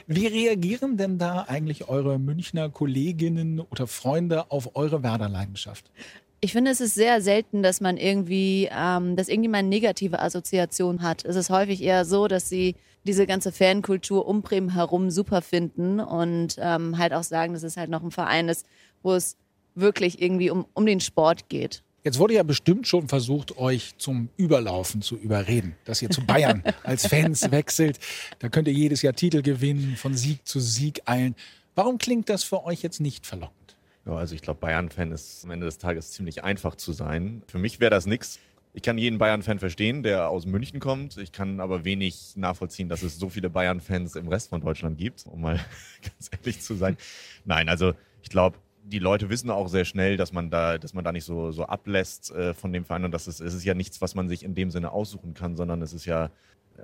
Wie 0.08 0.28
reagieren 0.28 0.98
denn 0.98 1.18
da 1.18 1.42
eigentlich 1.48 1.90
eure 1.90 2.20
Münchner 2.20 2.70
Kolleginnen 2.70 3.60
oder 3.60 3.88
Freunde 3.88 4.52
auf 4.52 4.76
eure 4.76 5.04
Werder-Leidenschaft? 5.04 5.92
Ich 6.40 6.52
finde, 6.52 6.72
es 6.72 6.82
ist 6.82 6.96
sehr 6.96 7.22
selten, 7.22 7.64
dass 7.64 7.80
man 7.80 7.98
irgendwie, 7.98 8.70
ähm, 8.72 9.16
dass 9.16 9.30
irgendjemand 9.30 9.62
eine 9.62 9.70
negative 9.70 10.20
Assoziation 10.20 11.02
hat. 11.02 11.24
Es 11.24 11.36
ist 11.36 11.50
häufig 11.50 11.82
eher 11.82 12.06
so, 12.06 12.28
dass 12.28 12.50
sie 12.50 12.76
diese 13.06 13.26
ganze 13.26 13.52
Fankultur 13.52 14.28
um 14.28 14.42
Bremen 14.42 14.74
herum 14.74 15.10
super 15.10 15.42
finden 15.42 16.00
und 16.00 16.56
ähm, 16.60 16.98
halt 16.98 17.14
auch 17.14 17.24
sagen, 17.24 17.54
dass 17.54 17.64
es 17.64 17.78
halt 17.78 17.90
noch 17.90 18.04
ein 18.04 18.12
Verein 18.12 18.50
ist, 18.50 18.66
wo 19.02 19.14
es 19.14 19.38
wirklich 19.76 20.22
irgendwie 20.22 20.50
um, 20.50 20.66
um 20.74 20.86
den 20.86 21.00
Sport 21.00 21.50
geht. 21.50 21.84
Jetzt 22.04 22.20
wurde 22.20 22.34
ja 22.34 22.44
bestimmt 22.44 22.86
schon 22.86 23.08
versucht, 23.08 23.58
euch 23.58 23.98
zum 23.98 24.28
Überlaufen 24.36 25.02
zu 25.02 25.16
überreden, 25.16 25.78
dass 25.86 26.02
ihr 26.02 26.10
zu 26.10 26.26
Bayern 26.26 26.62
als 26.84 27.08
Fans 27.08 27.50
wechselt. 27.50 27.98
Da 28.40 28.50
könnt 28.50 28.68
ihr 28.68 28.74
jedes 28.74 29.02
Jahr 29.02 29.14
Titel 29.14 29.42
gewinnen, 29.42 29.96
von 29.96 30.14
Sieg 30.14 30.46
zu 30.46 30.60
Sieg 30.60 31.04
eilen. 31.06 31.34
Warum 31.76 31.98
klingt 31.98 32.28
das 32.28 32.44
für 32.44 32.66
euch 32.66 32.82
jetzt 32.82 33.00
nicht 33.00 33.26
verlockend? 33.26 33.78
Ja, 34.06 34.16
also 34.16 34.36
ich 34.36 34.42
glaube, 34.42 34.60
Bayern-Fan 34.60 35.14
ist 35.14 35.46
am 35.46 35.52
Ende 35.52 35.66
des 35.66 35.78
Tages 35.78 36.12
ziemlich 36.12 36.44
einfach 36.44 36.76
zu 36.76 36.92
sein. 36.92 37.42
Für 37.48 37.58
mich 37.58 37.80
wäre 37.80 37.92
das 37.92 38.06
nichts. 38.06 38.38
Ich 38.74 38.82
kann 38.82 38.98
jeden 38.98 39.18
Bayern-Fan 39.18 39.60
verstehen, 39.60 40.04
der 40.04 40.28
aus 40.28 40.46
München 40.46 40.82
kommt. 40.82 41.16
Ich 41.16 41.32
kann 41.32 41.62
aber 41.62 41.86
wenig 41.86 42.34
nachvollziehen, 42.36 42.90
dass 42.90 43.04
es 43.04 43.18
so 43.18 43.30
viele 43.30 43.50
Bayern-Fans 43.50 44.18
im 44.18 44.28
Rest 44.28 44.50
von 44.50 44.60
Deutschland 44.60 44.98
gibt, 44.98 45.26
um 45.26 45.40
mal 45.40 45.56
ganz 46.02 46.30
ehrlich 46.38 46.60
zu 46.60 46.76
sein. 46.76 46.98
Nein, 47.46 47.70
also 47.70 47.94
ich 48.24 48.30
glaube, 48.30 48.58
die 48.86 49.00
Leute 49.00 49.30
wissen 49.30 49.50
auch 49.50 49.68
sehr 49.70 49.86
schnell, 49.86 50.18
dass 50.18 50.34
man 50.34 50.50
da, 50.50 50.78
dass 50.78 50.94
man 50.94 51.04
da 51.04 51.12
nicht 51.12 51.26
so, 51.26 51.52
so 51.52 51.66
ablässt 51.66 52.32
äh, 52.32 52.54
von 52.54 52.74
dem 52.74 52.86
Verein 52.86 53.06
und 53.06 53.12
dass 53.12 53.28
es, 53.28 53.40
es 53.40 53.54
ist 53.54 53.64
ja 53.64 53.74
nichts, 53.74 54.02
was 54.02 54.16
man 54.16 54.28
sich 54.28 54.44
in 54.44 54.56
dem 54.56 54.72
Sinne 54.72 54.92
aussuchen 54.92 55.34
kann, 55.34 55.56
sondern 55.56 55.82
es 55.82 55.94
ist 55.94 56.06
ja 56.06 56.30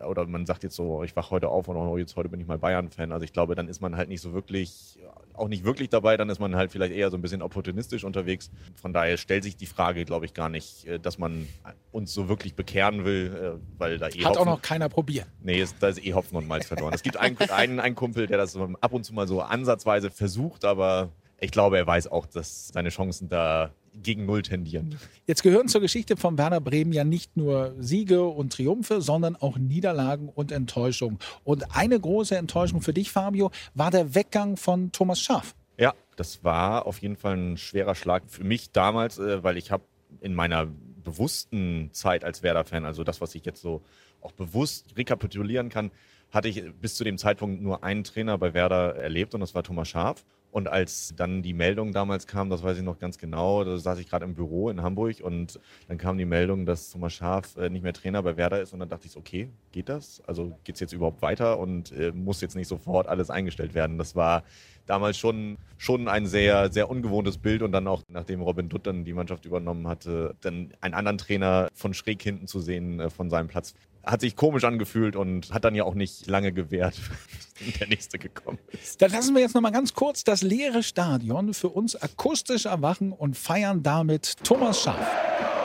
oder 0.08 0.26
man 0.28 0.46
sagt 0.46 0.64
jetzt 0.64 0.76
so, 0.76 1.04
ich 1.04 1.16
wache 1.16 1.32
heute 1.32 1.50
auf 1.50 1.68
und 1.68 1.76
oh, 1.76 1.98
jetzt 1.98 2.16
heute 2.16 2.30
bin 2.30 2.40
ich 2.40 2.48
mal 2.48 2.58
Bayern-Fan. 2.58 3.12
Also 3.12 3.24
ich 3.24 3.34
glaube, 3.34 3.56
dann 3.56 3.68
ist 3.68 3.82
man 3.82 3.96
halt 3.96 4.10
nicht 4.10 4.22
so 4.22 4.34
wirklich, 4.34 5.00
auch 5.34 5.48
nicht 5.48 5.64
wirklich 5.64 5.90
dabei, 5.90 6.16
dann 6.16 6.30
ist 6.30 6.40
man 6.40 6.56
halt 6.56 6.72
vielleicht 6.72 6.94
eher 6.94 7.10
so 7.10 7.18
ein 7.18 7.22
bisschen 7.22 7.42
opportunistisch 7.42 8.04
unterwegs. 8.04 8.52
Von 8.76 8.94
daher 8.94 9.18
stellt 9.18 9.44
sich 9.44 9.58
die 9.58 9.66
Frage, 9.66 10.06
glaube 10.06 10.26
ich, 10.26 10.34
gar 10.34 10.50
nicht, 10.50 10.86
äh, 10.86 11.00
dass 11.00 11.18
man 11.18 11.48
uns 11.92 12.14
so 12.14 12.30
wirklich 12.30 12.56
bekehren 12.56 13.04
will, 13.04 13.58
äh, 13.58 13.80
weil 13.80 13.98
da 13.98 14.08
eh 14.08 14.24
Hat 14.24 14.26
Hopfen, 14.26 14.42
auch 14.42 14.46
noch 14.46 14.62
keiner 14.62 14.90
probiert. 14.90 15.28
Nee, 15.42 15.62
ist, 15.62 15.76
da 15.80 15.88
ist 15.88 16.06
eh 16.06 16.14
Hopfen 16.14 16.38
und 16.38 16.48
Malz 16.48 16.68
verloren. 16.68 16.94
Es 16.94 17.04
gibt 17.04 17.18
einen, 17.18 17.38
einen, 17.50 17.80
einen 17.80 17.96
Kumpel, 17.96 18.28
der 18.28 18.38
das 18.38 18.56
ab 18.56 18.94
und 18.94 19.04
zu 19.04 19.14
mal 19.14 19.28
so 19.28 19.42
ansatzweise 19.42 20.12
versucht, 20.12 20.66
aber 20.66 21.10
ich 21.42 21.52
glaube, 21.52 21.78
er 21.78 21.88
weiß 21.88 22.08
auch, 22.08 22.26
dass 22.26 22.70
seine 22.70 22.90
Chancen 22.90 23.30
da 23.30 23.72
gegen 23.94 24.26
Null 24.26 24.42
tendieren. 24.42 24.98
Jetzt 25.26 25.44
gehören 25.44 25.68
zur 25.68 25.82
Geschichte 25.82 26.16
von 26.18 26.38
Werder 26.38 26.62
Bremen 26.62 26.94
ja 26.94 27.04
nicht 27.04 27.36
nur 27.38 27.74
Siege 27.80 28.24
und 28.24 28.54
Triumphe, 28.54 29.02
sondern 29.02 29.36
auch 29.36 29.58
Niederlagen 29.58 30.30
und 30.30 30.52
Enttäuschungen. 30.52 31.20
Und 31.44 31.76
eine 31.76 32.00
große 32.00 32.38
Enttäuschung 32.38 32.82
für 32.82 32.94
dich, 32.94 33.12
Fabio, 33.12 33.52
war 33.74 33.92
der 33.92 34.16
Weggang 34.16 34.58
von 34.58 34.92
Thomas 34.92 35.20
Schaaf. 35.20 35.56
Ja, 35.78 35.94
das 36.16 36.44
war 36.44 36.86
auf 36.86 37.00
jeden 37.00 37.16
Fall 37.16 37.38
ein 37.38 37.58
schwerer 37.58 37.96
Schlag 37.96 38.24
für 38.28 38.44
mich 38.44 38.72
damals, 38.72 39.18
äh, 39.18 39.44
weil 39.44 39.58
ich 39.58 39.72
habe 39.72 39.84
in 40.22 40.34
meiner 40.34 40.68
bewussten 41.04 41.90
Zeit 41.94 42.24
als 42.24 42.44
Werder-Fan, 42.44 42.86
also 42.86 43.04
das, 43.04 43.22
was 43.22 43.36
ich 43.36 43.46
jetzt 43.46 43.62
so 43.62 43.82
auch 44.22 44.34
bewusst 44.34 44.98
rekapitulieren 44.98 45.70
kann, 45.70 45.92
hatte 46.32 46.48
ich 46.48 46.64
bis 46.80 46.96
zu 46.96 47.04
dem 47.04 47.18
Zeitpunkt 47.18 47.62
nur 47.62 47.84
einen 47.84 48.04
Trainer 48.04 48.38
bei 48.38 48.54
Werder 48.54 48.96
erlebt 48.96 49.34
und 49.34 49.40
das 49.40 49.56
war 49.56 49.64
Thomas 49.64 49.88
Schaaf. 49.88 50.26
Und 50.52 50.68
als 50.68 51.14
dann 51.16 51.44
die 51.44 51.54
Meldung 51.54 51.92
damals 51.92 52.26
kam, 52.26 52.50
das 52.50 52.64
weiß 52.64 52.78
ich 52.78 52.84
noch 52.84 52.98
ganz 52.98 53.18
genau, 53.18 53.64
da 53.64 53.78
saß 53.78 54.00
ich 54.00 54.10
gerade 54.10 54.26
im 54.26 54.34
Büro 54.34 54.70
in 54.70 54.82
Hamburg 54.82 55.18
und 55.22 55.60
dann 55.88 55.98
kam 55.98 56.18
die 56.18 56.26
Meldung, 56.26 56.66
dass 56.66 56.90
Thomas 56.90 57.14
Schaaf 57.14 57.56
äh, 57.58 57.70
nicht 57.70 57.84
mehr 57.84 57.94
Trainer 57.94 58.24
bei 58.24 58.36
Werder 58.36 58.62
ist 58.62 58.74
und 58.74 58.80
dann 58.80 58.90
dachte 58.90 59.08
ich 59.08 59.16
okay, 59.16 59.50
geht 59.72 59.90
das? 59.90 60.22
Also 60.26 60.58
geht 60.64 60.76
es 60.76 60.82
jetzt 60.82 60.94
überhaupt 60.94 61.22
weiter 61.22 61.60
und 61.60 61.92
äh, 61.92 62.12
muss 62.12 62.42
jetzt 62.42 62.56
nicht 62.56 62.68
sofort 62.68 63.08
alles 63.08 63.30
eingestellt 63.30 63.76
werden? 63.76 63.98
Das 64.00 64.16
war 64.16 64.44
damals 64.88 65.20
schon, 65.20 65.58
schon 65.78 66.08
ein 66.08 66.26
sehr, 66.26 66.72
sehr 66.72 66.90
ungewohntes 66.90 67.38
Bild 67.38 67.62
und 67.62 67.72
dann 67.72 67.88
auch, 67.88 68.02
nachdem 68.08 68.42
Robin 68.42 68.70
Dutt 68.70 68.88
dann 68.88 69.06
die 69.06 69.14
Mannschaft 69.14 69.46
übernommen 69.46 69.88
hatte, 69.88 70.36
dann 70.42 70.74
einen 70.82 70.96
anderen 70.96 71.20
Trainer 71.20 71.68
von 71.76 71.94
schräg 71.94 72.24
hinten 72.24 72.48
zu 72.48 72.60
sehen 72.60 73.00
äh, 73.00 73.10
von 73.12 73.30
seinem 73.30 73.48
Platz 73.48 73.76
hat 74.06 74.22
sich 74.22 74.36
komisch 74.36 74.64
angefühlt 74.64 75.16
und 75.16 75.52
hat 75.52 75.66
dann 75.66 75.76
ja 75.76 75.84
auch 75.84 75.94
nicht 75.94 76.28
lange 76.28 76.52
gewährt, 76.52 76.96
der 77.80 77.88
nächste 77.88 78.18
gekommen 78.18 78.60
ist. 78.72 79.02
Dann 79.02 79.12
lassen 79.12 79.36
wir 79.36 79.42
jetzt 79.42 79.56
noch 79.56 79.62
mal 79.62 79.72
ganz 79.72 79.94
kurz 79.94 80.24
das 80.24 80.42
leere 80.42 80.84
Stadion 80.84 81.54
für 81.54 81.70
uns 81.70 81.96
akustisch 81.96 82.66
erwachen 82.66 83.12
und 83.12 83.38
feiern 83.38 83.84
damit 83.84 84.36
Thomas 84.44 84.82
Schaaf. 84.82 85.59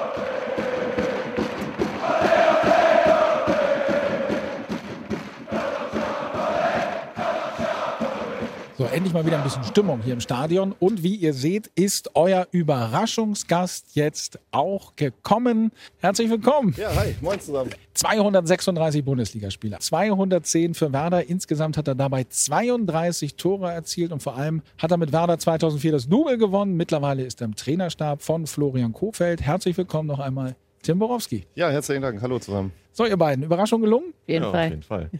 So, 8.76 8.86
endlich 8.86 9.12
mal 9.12 9.24
wieder 9.24 9.38
ein 9.38 9.44
bisschen 9.44 9.62
Stimmung 9.62 10.00
hier 10.02 10.14
im 10.14 10.20
Stadion. 10.20 10.74
Und 10.80 11.04
wie 11.04 11.14
ihr 11.14 11.32
seht, 11.32 11.68
ist 11.76 12.10
euer 12.16 12.48
Überraschungsgast 12.50 13.94
jetzt 13.94 14.40
auch 14.50 14.96
gekommen. 14.96 15.70
Herzlich 15.98 16.28
willkommen. 16.28 16.74
Ja, 16.76 16.92
hi, 16.92 17.14
moin 17.20 17.38
zusammen. 17.38 17.70
236 17.92 19.04
Bundesligaspieler, 19.04 19.78
210 19.78 20.74
für 20.74 20.92
Werder. 20.92 21.28
Insgesamt 21.28 21.76
hat 21.76 21.86
er 21.86 21.94
dabei 21.94 22.24
32 22.24 23.36
Tore 23.36 23.70
erzielt 23.70 24.10
und 24.10 24.24
vor 24.24 24.36
allem 24.36 24.60
hat 24.78 24.90
er 24.90 24.96
mit 24.96 25.12
Werder 25.12 25.38
2004 25.38 25.92
das 25.92 26.08
Double 26.08 26.36
gewonnen. 26.36 26.76
Mittlerweile 26.76 27.22
ist 27.22 27.42
er 27.42 27.44
im 27.44 27.54
Trainerstab 27.54 28.22
von 28.22 28.48
Florian 28.48 28.92
Kofeld. 28.92 29.40
Herzlich 29.40 29.76
willkommen 29.76 30.08
noch 30.08 30.18
einmal, 30.18 30.56
Tim 30.82 30.98
Borowski. 30.98 31.46
Ja, 31.54 31.70
herzlichen 31.70 32.02
Dank. 32.02 32.20
Hallo 32.20 32.40
zusammen. 32.40 32.72
So, 32.90 33.06
ihr 33.06 33.16
beiden, 33.16 33.44
Überraschung 33.44 33.82
gelungen? 33.82 34.08
Auf 34.08 34.28
jeden 34.28 34.44
ja, 34.44 34.50
Fall. 34.50 34.64
Auf 34.64 34.70
jeden 34.70 34.82
Fall. 34.82 35.10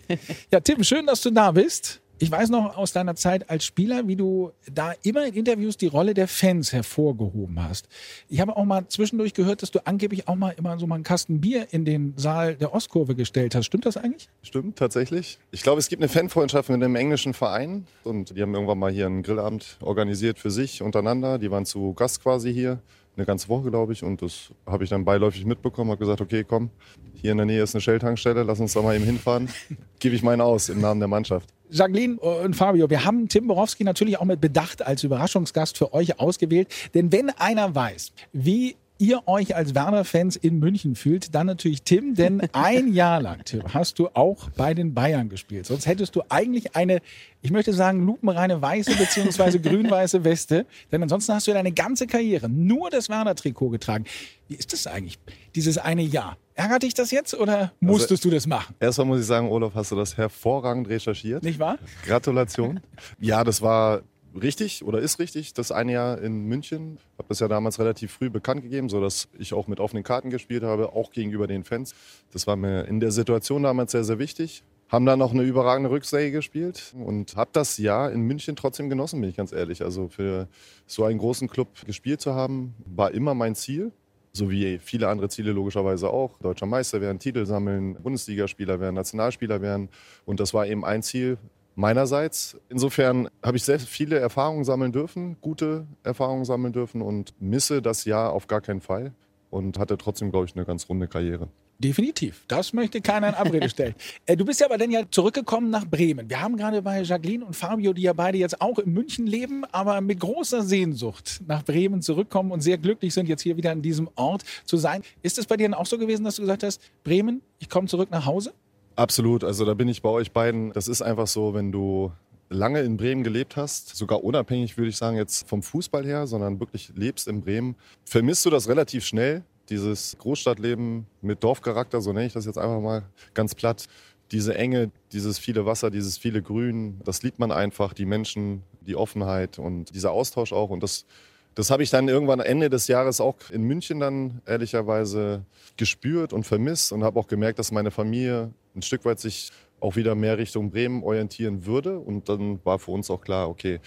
Ja, 0.50 0.58
Tim, 0.58 0.82
schön, 0.82 1.06
dass 1.06 1.22
du 1.22 1.30
da 1.30 1.52
bist. 1.52 2.00
Ich 2.18 2.30
weiß 2.30 2.50
noch 2.50 2.76
aus 2.76 2.92
deiner 2.92 3.16
Zeit 3.16 3.50
als 3.50 3.64
Spieler, 3.64 4.06
wie 4.06 4.14
du 4.14 4.52
da 4.72 4.92
immer 5.02 5.26
in 5.26 5.34
Interviews 5.34 5.76
die 5.76 5.88
Rolle 5.88 6.14
der 6.14 6.28
Fans 6.28 6.72
hervorgehoben 6.72 7.60
hast. 7.60 7.88
Ich 8.28 8.40
habe 8.40 8.56
auch 8.56 8.64
mal 8.64 8.86
zwischendurch 8.86 9.34
gehört, 9.34 9.62
dass 9.62 9.72
du 9.72 9.84
angeblich 9.84 10.28
auch 10.28 10.36
mal 10.36 10.54
immer 10.56 10.78
so 10.78 10.86
mal 10.86 10.94
einen 10.94 11.04
Kasten 11.04 11.40
Bier 11.40 11.66
in 11.72 11.84
den 11.84 12.14
Saal 12.16 12.54
der 12.54 12.72
Ostkurve 12.72 13.16
gestellt 13.16 13.56
hast. 13.56 13.66
Stimmt 13.66 13.84
das 13.84 13.96
eigentlich? 13.96 14.28
Stimmt, 14.42 14.78
tatsächlich. 14.78 15.38
Ich 15.50 15.62
glaube, 15.62 15.80
es 15.80 15.88
gibt 15.88 16.02
eine 16.02 16.08
Fanfreundschaft 16.08 16.68
mit 16.68 16.82
einem 16.82 16.94
englischen 16.94 17.34
Verein 17.34 17.84
und 18.04 18.36
die 18.36 18.42
haben 18.42 18.54
irgendwann 18.54 18.78
mal 18.78 18.92
hier 18.92 19.06
einen 19.06 19.24
Grillabend 19.24 19.76
organisiert 19.80 20.38
für 20.38 20.52
sich 20.52 20.82
untereinander. 20.82 21.38
Die 21.38 21.50
waren 21.50 21.66
zu 21.66 21.94
Gast 21.94 22.22
quasi 22.22 22.54
hier, 22.54 22.80
eine 23.16 23.26
ganze 23.26 23.48
Woche, 23.48 23.70
glaube 23.70 23.92
ich, 23.92 24.02
und 24.02 24.22
das 24.22 24.50
habe 24.66 24.84
ich 24.84 24.90
dann 24.90 25.04
beiläufig 25.04 25.44
mitbekommen, 25.44 25.90
habe 25.90 26.00
gesagt, 26.00 26.20
okay, 26.20 26.44
komm, 26.44 26.70
hier 27.14 27.32
in 27.32 27.36
der 27.36 27.46
Nähe 27.46 27.62
ist 27.62 27.74
eine 27.74 27.80
Shell-Tankstelle, 27.80 28.42
lass 28.42 28.60
uns 28.60 28.72
da 28.72 28.82
mal 28.82 28.96
eben 28.96 29.04
hinfahren. 29.04 29.48
Gebe 30.00 30.16
ich 30.16 30.22
meinen 30.22 30.40
aus 30.40 30.68
im 30.68 30.80
Namen 30.80 31.00
der 31.00 31.08
Mannschaft. 31.08 31.53
Jacqueline 31.70 32.18
und 32.18 32.54
Fabio, 32.54 32.88
wir 32.90 33.04
haben 33.04 33.28
Tim 33.28 33.46
Borowski 33.46 33.84
natürlich 33.84 34.18
auch 34.18 34.24
mit 34.24 34.40
Bedacht 34.40 34.82
als 34.86 35.02
Überraschungsgast 35.02 35.76
für 35.78 35.92
euch 35.92 36.20
ausgewählt. 36.20 36.68
Denn 36.94 37.10
wenn 37.10 37.30
einer 37.30 37.74
weiß, 37.74 38.12
wie 38.32 38.76
ihr 38.98 39.26
euch 39.26 39.56
als 39.56 39.74
Werder-Fans 39.74 40.36
in 40.36 40.58
München 40.58 40.94
fühlt, 40.94 41.34
dann 41.34 41.46
natürlich 41.46 41.82
Tim, 41.82 42.14
denn 42.14 42.40
ein 42.52 42.92
Jahr 42.92 43.20
lang, 43.20 43.44
Tim, 43.44 43.62
hast 43.72 43.98
du 43.98 44.08
auch 44.14 44.50
bei 44.50 44.74
den 44.74 44.94
Bayern 44.94 45.28
gespielt. 45.28 45.66
Sonst 45.66 45.86
hättest 45.86 46.14
du 46.16 46.22
eigentlich 46.28 46.76
eine, 46.76 47.00
ich 47.42 47.50
möchte 47.50 47.72
sagen, 47.72 48.06
lupenreine 48.06 48.60
weiße 48.62 48.96
bzw. 48.96 49.58
grün-weiße 49.68 50.24
Weste, 50.24 50.66
denn 50.92 51.02
ansonsten 51.02 51.34
hast 51.34 51.46
du 51.46 51.52
deine 51.52 51.72
ganze 51.72 52.06
Karriere 52.06 52.48
nur 52.48 52.90
das 52.90 53.08
Werder-Trikot 53.08 53.70
getragen. 53.70 54.04
Wie 54.48 54.54
ist 54.54 54.72
das 54.72 54.86
eigentlich, 54.86 55.18
dieses 55.54 55.78
eine 55.78 56.02
Jahr? 56.02 56.36
Ärgert 56.54 56.84
dich 56.84 56.94
das 56.94 57.10
jetzt 57.10 57.34
oder 57.34 57.72
musstest 57.80 58.24
du 58.24 58.30
das 58.30 58.46
machen? 58.46 58.76
Erstmal 58.78 59.08
muss 59.08 59.20
ich 59.20 59.26
sagen, 59.26 59.50
Olaf, 59.50 59.74
hast 59.74 59.90
du 59.90 59.96
das 59.96 60.16
hervorragend 60.16 60.88
recherchiert. 60.88 61.42
Nicht 61.42 61.58
wahr? 61.58 61.78
Gratulation. 62.04 62.80
Ja, 63.18 63.42
das 63.42 63.60
war 63.60 64.02
richtig 64.40 64.84
oder 64.84 64.98
ist 64.98 65.18
richtig. 65.18 65.54
Das 65.54 65.72
eine 65.72 65.92
Jahr 65.92 66.20
in 66.20 66.44
München. 66.44 66.98
Ich 67.12 67.18
habe 67.18 67.28
das 67.28 67.40
ja 67.40 67.48
damals 67.48 67.78
relativ 67.78 68.12
früh 68.12 68.30
bekannt 68.30 68.62
gegeben, 68.62 68.88
sodass 68.88 69.28
ich 69.38 69.54
auch 69.54 69.66
mit 69.66 69.80
offenen 69.80 70.04
Karten 70.04 70.30
gespielt 70.30 70.62
habe, 70.62 70.92
auch 70.92 71.10
gegenüber 71.10 71.46
den 71.46 71.64
Fans. 71.64 71.94
Das 72.32 72.46
war 72.46 72.56
mir 72.56 72.84
in 72.86 73.00
der 73.00 73.10
Situation 73.10 73.62
damals 73.62 73.92
sehr, 73.92 74.04
sehr 74.04 74.18
wichtig. 74.18 74.64
Haben 74.88 75.06
dann 75.06 75.18
noch 75.18 75.32
eine 75.32 75.42
überragende 75.42 75.90
Rückserie 75.90 76.30
gespielt 76.30 76.94
und 76.94 77.36
habe 77.36 77.50
das 77.52 77.78
Jahr 77.78 78.12
in 78.12 78.20
München 78.20 78.54
trotzdem 78.54 78.90
genossen, 78.90 79.20
bin 79.20 79.30
ich 79.30 79.36
ganz 79.36 79.52
ehrlich. 79.52 79.82
Also 79.82 80.08
für 80.08 80.46
so 80.86 81.04
einen 81.04 81.18
großen 81.18 81.48
Club 81.48 81.68
gespielt 81.86 82.20
zu 82.20 82.34
haben, 82.34 82.74
war 82.84 83.12
immer 83.12 83.34
mein 83.34 83.54
Ziel. 83.54 83.92
So 84.36 84.50
wie 84.50 84.78
viele 84.80 85.08
andere 85.08 85.28
Ziele 85.28 85.52
logischerweise 85.52 86.10
auch. 86.10 86.38
Deutscher 86.40 86.66
Meister 86.66 87.00
werden, 87.00 87.20
Titel 87.20 87.46
sammeln, 87.46 87.94
Bundesligaspieler 88.02 88.80
werden, 88.80 88.96
Nationalspieler 88.96 89.62
werden. 89.62 89.88
Und 90.24 90.40
das 90.40 90.52
war 90.52 90.66
eben 90.66 90.84
ein 90.84 91.04
Ziel 91.04 91.38
meinerseits. 91.74 92.56
Insofern 92.68 93.28
habe 93.42 93.56
ich 93.56 93.64
sehr 93.64 93.80
viele 93.80 94.18
Erfahrungen 94.18 94.64
sammeln 94.64 94.92
dürfen, 94.92 95.36
gute 95.40 95.86
Erfahrungen 96.02 96.44
sammeln 96.44 96.72
dürfen 96.72 97.02
und 97.02 97.34
misse 97.40 97.82
das 97.82 98.04
Jahr 98.04 98.32
auf 98.32 98.46
gar 98.46 98.60
keinen 98.60 98.80
Fall. 98.80 99.12
Und 99.50 99.78
hatte 99.78 99.96
trotzdem, 99.96 100.32
glaube 100.32 100.46
ich, 100.46 100.56
eine 100.56 100.64
ganz 100.64 100.88
runde 100.88 101.06
Karriere. 101.06 101.48
Definitiv. 101.78 102.44
Das 102.48 102.72
möchte 102.72 103.00
keiner 103.00 103.28
in 103.28 103.34
Abrede 103.34 103.68
stellen. 103.68 103.94
Äh, 104.26 104.36
du 104.36 104.44
bist 104.44 104.60
ja 104.60 104.66
aber 104.66 104.78
dann 104.78 104.90
ja 104.90 105.02
zurückgekommen 105.10 105.68
nach 105.68 105.84
Bremen. 105.84 106.30
Wir 106.30 106.40
haben 106.40 106.56
gerade 106.56 106.80
bei 106.80 107.02
Jacqueline 107.02 107.44
und 107.44 107.54
Fabio, 107.54 107.92
die 107.92 108.02
ja 108.02 108.14
beide 108.14 108.38
jetzt 108.38 108.60
auch 108.60 108.78
in 108.78 108.92
München 108.92 109.26
leben, 109.26 109.64
aber 109.70 110.00
mit 110.00 110.20
großer 110.20 110.62
Sehnsucht 110.62 111.42
nach 111.46 111.62
Bremen 111.62 112.00
zurückkommen 112.00 112.52
und 112.52 112.62
sehr 112.62 112.78
glücklich 112.78 113.12
sind, 113.12 113.28
jetzt 113.28 113.42
hier 113.42 113.56
wieder 113.58 113.72
an 113.72 113.82
diesem 113.82 114.08
Ort 114.14 114.44
zu 114.64 114.78
sein. 114.78 115.02
Ist 115.20 115.38
es 115.38 115.46
bei 115.46 115.56
dir 115.56 115.64
denn 115.64 115.74
auch 115.74 115.84
so 115.84 115.98
gewesen, 115.98 116.24
dass 116.24 116.36
du 116.36 116.42
gesagt 116.42 116.62
hast, 116.62 116.80
Bremen, 117.02 117.42
ich 117.58 117.68
komme 117.68 117.86
zurück 117.86 118.10
nach 118.10 118.24
Hause? 118.24 118.54
Absolut. 118.96 119.44
Also 119.44 119.64
da 119.64 119.74
bin 119.74 119.88
ich 119.88 120.02
bei 120.02 120.08
euch 120.08 120.32
beiden. 120.32 120.72
Das 120.72 120.88
ist 120.88 121.02
einfach 121.02 121.26
so, 121.26 121.54
wenn 121.54 121.72
du 121.72 122.12
lange 122.48 122.80
in 122.80 122.96
Bremen 122.96 123.24
gelebt 123.24 123.56
hast, 123.56 123.96
sogar 123.96 124.22
unabhängig 124.22 124.76
würde 124.76 124.90
ich 124.90 124.96
sagen 124.96 125.16
jetzt 125.16 125.48
vom 125.48 125.62
Fußball 125.62 126.04
her, 126.04 126.26
sondern 126.26 126.60
wirklich 126.60 126.92
lebst 126.94 127.26
in 127.26 127.40
Bremen, 127.40 127.74
vermisst 128.04 128.44
du 128.46 128.50
das 128.50 128.68
relativ 128.68 129.04
schnell 129.04 129.42
dieses 129.70 130.16
Großstadtleben 130.18 131.06
mit 131.22 131.42
Dorfcharakter, 131.42 132.00
so 132.00 132.12
nenne 132.12 132.26
ich 132.26 132.34
das 132.34 132.44
jetzt 132.44 132.58
einfach 132.58 132.80
mal 132.80 133.02
ganz 133.32 133.54
platt. 133.54 133.86
Diese 134.30 134.54
Enge, 134.54 134.90
dieses 135.12 135.38
viele 135.38 135.66
Wasser, 135.66 135.90
dieses 135.90 136.18
viele 136.18 136.42
Grün, 136.42 137.00
das 137.04 137.22
liebt 137.22 137.38
man 137.38 137.50
einfach, 137.50 137.92
die 137.94 138.04
Menschen, 138.04 138.62
die 138.80 138.96
Offenheit 138.96 139.58
und 139.58 139.94
dieser 139.94 140.12
Austausch 140.12 140.52
auch. 140.52 140.70
Und 140.70 140.82
das, 140.82 141.06
das 141.54 141.70
habe 141.70 141.82
ich 141.82 141.90
dann 141.90 142.08
irgendwann 142.08 142.40
Ende 142.40 142.68
des 142.68 142.88
Jahres 142.88 143.20
auch 143.20 143.36
in 143.50 143.62
München 143.62 144.00
dann 144.00 144.42
ehrlicherweise 144.46 145.44
gespürt 145.76 146.32
und 146.32 146.44
vermisst 146.44 146.92
und 146.92 147.04
habe 147.04 147.18
auch 147.18 147.26
gemerkt, 147.26 147.58
dass 147.58 147.72
meine 147.72 147.90
Familie 147.90 148.52
ein 148.74 148.82
Stück 148.82 149.04
weit 149.04 149.20
sich 149.20 149.50
auch 149.80 149.96
wieder 149.96 150.14
mehr 150.14 150.38
Richtung 150.38 150.70
Bremen 150.70 151.02
orientieren 151.02 151.66
würde. 151.66 151.98
Und 151.98 152.28
dann 152.28 152.64
war 152.64 152.78
für 152.78 152.90
uns 152.90 153.10
auch 153.10 153.20
klar, 153.20 153.48
okay, 153.48 153.80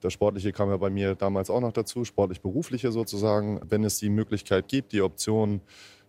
das 0.00 0.12
Sportliche 0.12 0.52
kam 0.52 0.70
ja 0.70 0.76
bei 0.76 0.90
mir 0.90 1.14
damals 1.14 1.50
auch 1.50 1.60
noch 1.60 1.72
dazu, 1.72 2.04
sportlich-berufliche 2.04 2.92
sozusagen. 2.92 3.60
Wenn 3.68 3.84
es 3.84 3.98
die 3.98 4.08
Möglichkeit 4.10 4.68
gibt, 4.68 4.92
die 4.92 5.02
Option, 5.02 5.60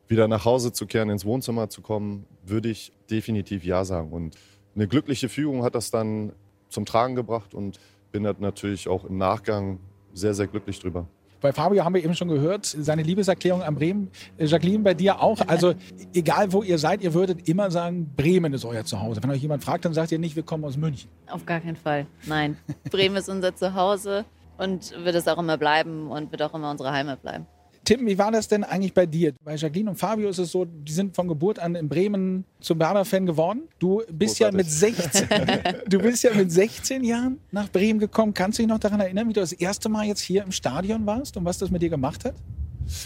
wieder 0.08 0.28
nach 0.28 0.44
Hause 0.44 0.74
zu 0.74 0.86
kehren, 0.88 1.10
ins 1.10 1.26
Wohnzimmer 1.26 1.70
zu 1.70 1.82
kommen, 1.82 2.26
würde 2.44 2.70
ich 2.70 2.92
definitiv 3.10 3.64
Ja 3.64 3.86
sagen. 3.86 4.12
Und 4.12 4.36
eine 4.76 4.88
glückliche 4.88 5.30
Fügung 5.30 5.64
hat 5.64 5.74
das 5.74 5.90
dann 5.90 6.34
zum 6.68 6.86
Tragen 6.86 7.16
gebracht 7.16 7.54
und 7.54 7.80
bin 8.12 8.24
natürlich 8.24 8.90
auch 8.90 9.06
im 9.06 9.18
Nachgang 9.18 9.80
sehr, 10.14 10.34
sehr 10.34 10.48
glücklich 10.48 10.80
drüber. 10.80 11.08
Bei 11.42 11.52
Fabio 11.52 11.84
haben 11.84 11.96
wir 11.96 12.04
eben 12.04 12.16
schon 12.16 12.28
gehört, 12.28 12.66
seine 12.66 13.02
Liebeserklärung 13.02 13.64
an 13.64 13.76
Bremen. 13.76 14.12
Äh, 14.38 14.46
Jacqueline, 14.46 14.84
bei 14.84 14.94
dir 14.94 15.22
auch. 15.22 15.40
Also 15.48 15.74
egal 16.14 16.54
wo 16.54 16.62
ihr 16.62 16.78
seid, 16.78 17.02
ihr 17.02 17.14
würdet 17.14 17.48
immer 17.50 17.72
sagen, 17.72 18.14
Bremen 18.16 18.54
ist 18.54 18.64
euer 18.64 18.86
Zuhause. 18.86 19.22
Wenn 19.24 19.32
euch 19.32 19.42
jemand 19.42 19.64
fragt, 19.64 19.86
dann 19.86 19.94
sagt 19.94 20.12
ihr 20.12 20.20
nicht, 20.20 20.36
wir 20.36 20.44
kommen 20.44 20.64
aus 20.64 20.78
München. 20.78 21.10
Auf 21.28 21.46
gar 21.46 21.60
keinen 21.60 21.76
Fall. 21.76 22.06
Nein. 22.26 22.58
Bremen 22.92 23.16
ist 23.16 23.28
unser 23.28 23.56
Zuhause 23.56 24.26
und 24.58 24.94
wird 25.04 25.16
es 25.16 25.28
auch 25.28 25.40
immer 25.40 25.58
bleiben 25.58 26.12
und 26.12 26.32
wird 26.32 26.44
auch 26.44 26.54
immer 26.54 26.70
unsere 26.70 26.92
Heimat 26.92 27.22
bleiben. 27.24 27.48
Tim, 27.84 28.06
wie 28.06 28.18
war 28.18 28.32
das 28.32 28.48
denn 28.48 28.64
eigentlich 28.64 28.94
bei 28.94 29.06
dir? 29.06 29.34
Bei 29.44 29.56
Jacqueline 29.56 29.90
und 29.90 29.96
Fabio 29.96 30.30
ist 30.30 30.38
es 30.38 30.52
so, 30.52 30.66
die 30.66 30.92
sind 30.92 31.16
von 31.16 31.28
Geburt 31.28 31.58
an 31.58 31.76
in 31.76 31.90
Bremen 31.90 32.46
zum 32.60 32.80
Werder-Fan 32.80 33.26
geworden. 33.26 33.64
Du 33.80 34.04
bist 34.12 34.40
ja 34.40 34.52
mit 34.52 34.70
16, 34.70 35.28
du 35.90 36.00
bist 36.00 36.24
ja 36.24 36.34
mit 36.34 36.52
16 36.52 37.04
Jahren 37.04 37.40
nach 37.52 37.70
Bremen 37.70 38.00
gekommen. 38.00 38.34
Kannst 38.34 38.60
du 38.60 38.64
dich 38.64 38.70
noch 38.70 38.80
daran 38.80 39.00
erinnern, 39.00 39.28
wie 39.30 39.34
du 39.34 39.40
das 39.40 39.54
erste 39.54 39.90
Mal 39.90 40.06
jetzt 40.06 40.22
hier 40.22 40.44
im 40.44 40.52
Stadion 40.52 41.06
warst 41.08 41.38
und 41.38 41.46
was 41.46 41.58
das 41.58 41.72
mit 41.72 41.82
dir 41.82 41.90
gemacht 41.90 42.24
hat? 42.24 42.36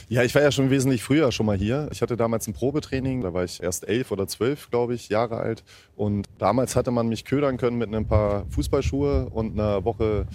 Ja, 0.09 0.23
ich 0.23 0.33
war 0.35 0.41
ja 0.41 0.51
schon 0.51 0.69
wesentlich 0.69 1.03
früher 1.03 1.31
schon 1.31 1.45
mal 1.45 1.57
hier. 1.57 1.87
Ich 1.91 2.01
hatte 2.01 2.17
damals 2.17 2.47
ein 2.47 2.53
Probetraining, 2.53 3.21
da 3.21 3.33
war 3.33 3.43
ich 3.43 3.61
erst 3.61 3.87
elf 3.87 4.11
oder 4.11 4.27
zwölf, 4.27 4.69
glaube 4.69 4.93
ich, 4.93 5.09
Jahre 5.09 5.37
alt. 5.37 5.63
Und 5.95 6.27
damals 6.37 6.75
hatte 6.75 6.91
man 6.91 7.07
mich 7.07 7.25
ködern 7.25 7.57
können 7.57 7.77
mit 7.77 7.93
ein 7.93 8.07
paar 8.07 8.45
Fußballschuhe 8.49 9.29
und 9.29 9.53
einer 9.53 9.83
Woche 9.85 10.27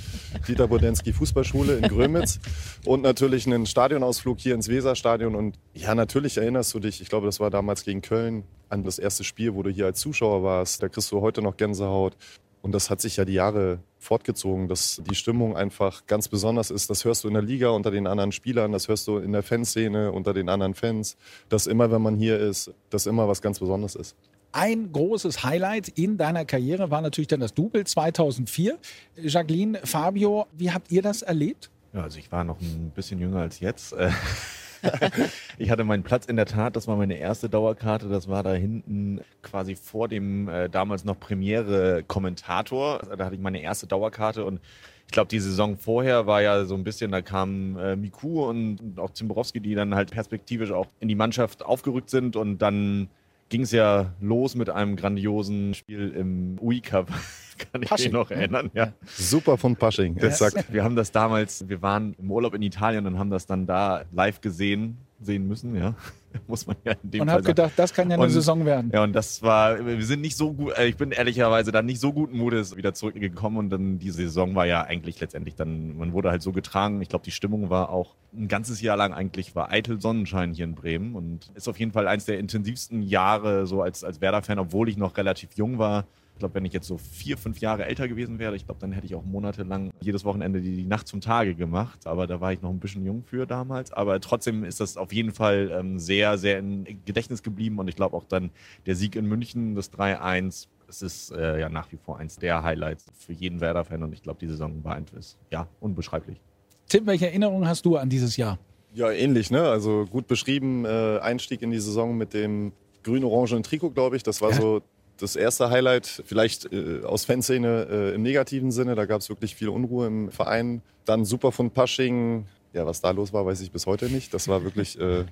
Dieter 0.48 0.68
Bodensky 0.68 1.12
Fußballschule 1.12 1.76
in 1.76 1.88
Grömitz 1.88 2.40
und 2.84 3.02
natürlich 3.02 3.46
einen 3.46 3.66
Stadionausflug 3.66 4.38
hier 4.38 4.54
ins 4.54 4.68
Weserstadion. 4.68 5.34
Und 5.34 5.58
ja, 5.74 5.94
natürlich 5.94 6.36
erinnerst 6.36 6.74
du 6.74 6.80
dich, 6.80 7.00
ich 7.00 7.08
glaube, 7.08 7.26
das 7.26 7.40
war 7.40 7.50
damals 7.50 7.84
gegen 7.84 8.02
Köln, 8.02 8.44
an 8.68 8.84
das 8.84 8.98
erste 8.98 9.24
Spiel, 9.24 9.54
wo 9.54 9.62
du 9.62 9.70
hier 9.70 9.86
als 9.86 10.00
Zuschauer 10.00 10.42
warst. 10.42 10.82
Da 10.82 10.88
kriegst 10.88 11.10
du 11.12 11.20
heute 11.20 11.42
noch 11.42 11.56
Gänsehaut. 11.56 12.16
Und 12.62 12.72
das 12.72 12.90
hat 12.90 13.00
sich 13.00 13.16
ja 13.16 13.24
die 13.24 13.32
Jahre 13.32 13.80
fortgezogen, 13.98 14.68
dass 14.68 15.02
die 15.08 15.14
Stimmung 15.14 15.56
einfach 15.56 16.06
ganz 16.06 16.28
besonders 16.28 16.70
ist. 16.70 16.90
Das 16.90 17.04
hörst 17.04 17.24
du 17.24 17.28
in 17.28 17.34
der 17.34 17.42
Liga 17.42 17.70
unter 17.70 17.90
den 17.90 18.06
anderen 18.06 18.32
Spielern, 18.32 18.72
das 18.72 18.88
hörst 18.88 19.06
du 19.08 19.18
in 19.18 19.32
der 19.32 19.42
Fanszene 19.42 20.12
unter 20.12 20.34
den 20.34 20.48
anderen 20.48 20.74
Fans, 20.74 21.16
dass 21.48 21.66
immer, 21.66 21.90
wenn 21.90 22.02
man 22.02 22.16
hier 22.16 22.38
ist, 22.38 22.72
das 22.90 23.06
immer 23.06 23.28
was 23.28 23.40
ganz 23.40 23.58
Besonderes 23.58 23.94
ist. 23.94 24.16
Ein 24.52 24.92
großes 24.92 25.44
Highlight 25.44 25.88
in 25.90 26.16
deiner 26.16 26.44
Karriere 26.44 26.90
war 26.90 27.00
natürlich 27.00 27.28
dann 27.28 27.40
das 27.40 27.54
Double 27.54 27.84
2004. 27.84 28.78
Jacqueline, 29.16 29.80
Fabio, 29.84 30.46
wie 30.52 30.72
habt 30.72 30.90
ihr 30.90 31.02
das 31.02 31.22
erlebt? 31.22 31.70
Ja, 31.92 32.02
also 32.02 32.18
ich 32.18 32.30
war 32.32 32.44
noch 32.44 32.60
ein 32.60 32.90
bisschen 32.94 33.20
jünger 33.20 33.40
als 33.40 33.60
jetzt. 33.60 33.94
ich 35.58 35.70
hatte 35.70 35.84
meinen 35.84 36.02
Platz 36.02 36.26
in 36.26 36.36
der 36.36 36.46
Tat, 36.46 36.76
das 36.76 36.88
war 36.88 36.96
meine 36.96 37.16
erste 37.16 37.48
Dauerkarte, 37.48 38.08
das 38.08 38.28
war 38.28 38.42
da 38.42 38.52
hinten 38.52 39.20
quasi 39.42 39.76
vor 39.76 40.08
dem 40.08 40.48
äh, 40.48 40.68
damals 40.68 41.04
noch 41.04 41.18
Premiere-Kommentator. 41.18 43.00
Da 43.16 43.24
hatte 43.24 43.34
ich 43.34 43.40
meine 43.40 43.62
erste 43.62 43.86
Dauerkarte 43.86 44.44
und 44.44 44.60
ich 45.06 45.12
glaube, 45.12 45.28
die 45.28 45.40
Saison 45.40 45.76
vorher 45.76 46.28
war 46.28 46.40
ja 46.40 46.64
so 46.64 46.76
ein 46.76 46.84
bisschen, 46.84 47.10
da 47.10 47.20
kamen 47.20 47.76
äh, 47.78 47.96
Miku 47.96 48.48
und 48.48 48.96
auch 48.96 49.10
Zimborowski, 49.10 49.60
die 49.60 49.74
dann 49.74 49.94
halt 49.94 50.12
perspektivisch 50.12 50.70
auch 50.70 50.86
in 51.00 51.08
die 51.08 51.16
Mannschaft 51.16 51.64
aufgerückt 51.64 52.10
sind 52.10 52.36
und 52.36 52.58
dann 52.58 53.08
ging 53.50 53.62
es 53.62 53.72
ja 53.72 54.14
los 54.20 54.54
mit 54.54 54.70
einem 54.70 54.96
grandiosen 54.96 55.74
Spiel 55.74 56.10
im 56.16 56.58
UI 56.60 56.80
Cup. 56.80 57.08
Kann 57.72 57.82
ich 57.82 57.90
Pasching. 57.90 58.06
mich 58.06 58.12
noch 58.14 58.30
erinnern, 58.30 58.70
ja. 58.72 58.94
Super 59.04 59.58
von 59.58 59.76
Pasching, 59.76 60.16
exakt. 60.16 60.72
Wir 60.72 60.82
haben 60.82 60.96
das 60.96 61.12
damals, 61.12 61.68
wir 61.68 61.82
waren 61.82 62.14
im 62.14 62.30
Urlaub 62.30 62.54
in 62.54 62.62
Italien 62.62 63.06
und 63.06 63.18
haben 63.18 63.28
das 63.28 63.44
dann 63.44 63.66
da 63.66 64.04
live 64.12 64.40
gesehen 64.40 64.96
sehen 65.20 65.46
müssen, 65.46 65.76
ja. 65.76 65.94
Muss 66.46 66.66
man 66.66 66.76
ja 66.84 66.92
in 67.02 67.10
dem 67.10 67.20
Und 67.22 67.30
habe 67.30 67.42
gedacht, 67.42 67.72
das 67.76 67.92
kann 67.92 68.08
ja 68.08 68.14
eine 68.14 68.24
und, 68.24 68.30
Saison 68.30 68.64
werden. 68.64 68.90
Ja, 68.92 69.02
und 69.02 69.12
das 69.12 69.42
war, 69.42 69.84
wir 69.84 70.04
sind 70.04 70.20
nicht 70.20 70.36
so 70.36 70.52
gut, 70.52 70.76
äh, 70.78 70.86
ich 70.86 70.96
bin 70.96 71.10
ehrlicherweise 71.10 71.72
dann 71.72 71.86
nicht 71.86 72.00
so 72.00 72.12
guten 72.12 72.38
Mutes 72.38 72.76
wieder 72.76 72.94
zurückgekommen 72.94 73.56
und 73.56 73.70
dann 73.70 73.98
die 73.98 74.10
Saison 74.10 74.54
war 74.54 74.66
ja 74.66 74.82
eigentlich 74.82 75.20
letztendlich 75.20 75.56
dann, 75.56 75.96
man 75.98 76.12
wurde 76.12 76.30
halt 76.30 76.42
so 76.42 76.52
getragen. 76.52 77.02
Ich 77.02 77.08
glaube, 77.08 77.24
die 77.24 77.32
Stimmung 77.32 77.70
war 77.70 77.90
auch 77.90 78.14
ein 78.32 78.48
ganzes 78.48 78.80
Jahr 78.80 78.96
lang 78.96 79.12
eigentlich, 79.12 79.56
war 79.56 79.70
eitel 79.70 80.00
Sonnenschein 80.00 80.52
hier 80.52 80.64
in 80.64 80.74
Bremen 80.74 81.14
und 81.14 81.50
ist 81.54 81.68
auf 81.68 81.78
jeden 81.78 81.92
Fall 81.92 82.06
eins 82.06 82.24
der 82.24 82.38
intensivsten 82.38 83.02
Jahre 83.02 83.66
so 83.66 83.82
als, 83.82 84.04
als 84.04 84.20
Werder-Fan, 84.20 84.58
obwohl 84.58 84.88
ich 84.88 84.96
noch 84.96 85.16
relativ 85.16 85.50
jung 85.56 85.78
war 85.78 86.04
glaube, 86.40 86.54
wenn 86.54 86.64
ich 86.64 86.72
jetzt 86.72 86.88
so 86.88 86.98
vier, 86.98 87.38
fünf 87.38 87.60
Jahre 87.60 87.84
älter 87.84 88.08
gewesen 88.08 88.38
wäre, 88.38 88.56
ich 88.56 88.66
glaube, 88.66 88.80
dann 88.80 88.92
hätte 88.92 89.06
ich 89.06 89.14
auch 89.14 89.24
monatelang 89.24 89.92
jedes 90.00 90.24
Wochenende 90.24 90.60
die, 90.60 90.74
die 90.74 90.86
Nacht 90.86 91.06
zum 91.06 91.20
Tage 91.20 91.54
gemacht. 91.54 92.06
Aber 92.06 92.26
da 92.26 92.40
war 92.40 92.52
ich 92.52 92.60
noch 92.60 92.70
ein 92.70 92.80
bisschen 92.80 93.04
jung 93.04 93.22
für 93.22 93.46
damals. 93.46 93.92
Aber 93.92 94.20
trotzdem 94.20 94.64
ist 94.64 94.80
das 94.80 94.96
auf 94.96 95.12
jeden 95.12 95.32
Fall 95.32 95.70
ähm, 95.72 95.98
sehr, 95.98 96.36
sehr 96.36 96.58
im 96.58 96.84
Gedächtnis 97.04 97.42
geblieben. 97.42 97.78
Und 97.78 97.88
ich 97.88 97.96
glaube 97.96 98.16
auch 98.16 98.24
dann 98.24 98.50
der 98.86 98.96
Sieg 98.96 99.14
in 99.14 99.26
München, 99.26 99.76
das 99.76 99.92
3-1, 99.92 100.66
es 100.88 101.02
ist 101.02 101.30
äh, 101.30 101.60
ja 101.60 101.68
nach 101.68 101.90
wie 101.92 101.96
vor 101.96 102.18
eins 102.18 102.36
der 102.36 102.62
Highlights 102.62 103.06
für 103.16 103.32
jeden 103.32 103.60
Werder-Fan. 103.60 104.02
Und 104.02 104.12
ich 104.12 104.22
glaube, 104.22 104.40
die 104.40 104.48
Saison 104.48 104.82
war 104.82 104.96
einfach, 104.96 105.18
ja, 105.50 105.68
unbeschreiblich. 105.78 106.40
Tim, 106.88 107.06
welche 107.06 107.26
Erinnerungen 107.26 107.68
hast 107.68 107.86
du 107.86 107.96
an 107.96 108.08
dieses 108.08 108.36
Jahr? 108.36 108.58
Ja, 108.92 109.10
ähnlich, 109.12 109.52
ne? 109.52 109.62
Also 109.62 110.06
gut 110.10 110.26
beschrieben, 110.26 110.84
äh, 110.84 111.18
Einstieg 111.20 111.62
in 111.62 111.70
die 111.70 111.78
Saison 111.78 112.16
mit 112.16 112.34
dem 112.34 112.72
grün-orangenen 113.04 113.62
Trikot, 113.62 113.90
glaube 113.90 114.16
ich. 114.16 114.24
Das 114.24 114.40
war 114.40 114.50
ja. 114.50 114.60
so 114.60 114.82
das 115.22 115.36
erste 115.36 115.70
Highlight, 115.70 116.22
vielleicht 116.26 116.72
äh, 116.72 117.02
aus 117.04 117.24
Fanszene 117.24 117.86
äh, 117.90 118.14
im 118.14 118.22
negativen 118.22 118.70
Sinne. 118.70 118.94
Da 118.94 119.06
gab 119.06 119.20
es 119.20 119.28
wirklich 119.28 119.54
viel 119.54 119.68
Unruhe 119.68 120.06
im 120.06 120.30
Verein. 120.30 120.82
Dann 121.04 121.24
super 121.24 121.52
von 121.52 121.70
Pasching. 121.70 122.46
Ja, 122.72 122.86
was 122.86 123.00
da 123.00 123.10
los 123.10 123.32
war, 123.32 123.44
weiß 123.44 123.62
ich 123.62 123.72
bis 123.72 123.86
heute 123.86 124.08
nicht. 124.08 124.32
Das 124.32 124.46
war 124.46 124.62
wirklich, 124.62 124.96
äh, 125.00 125.24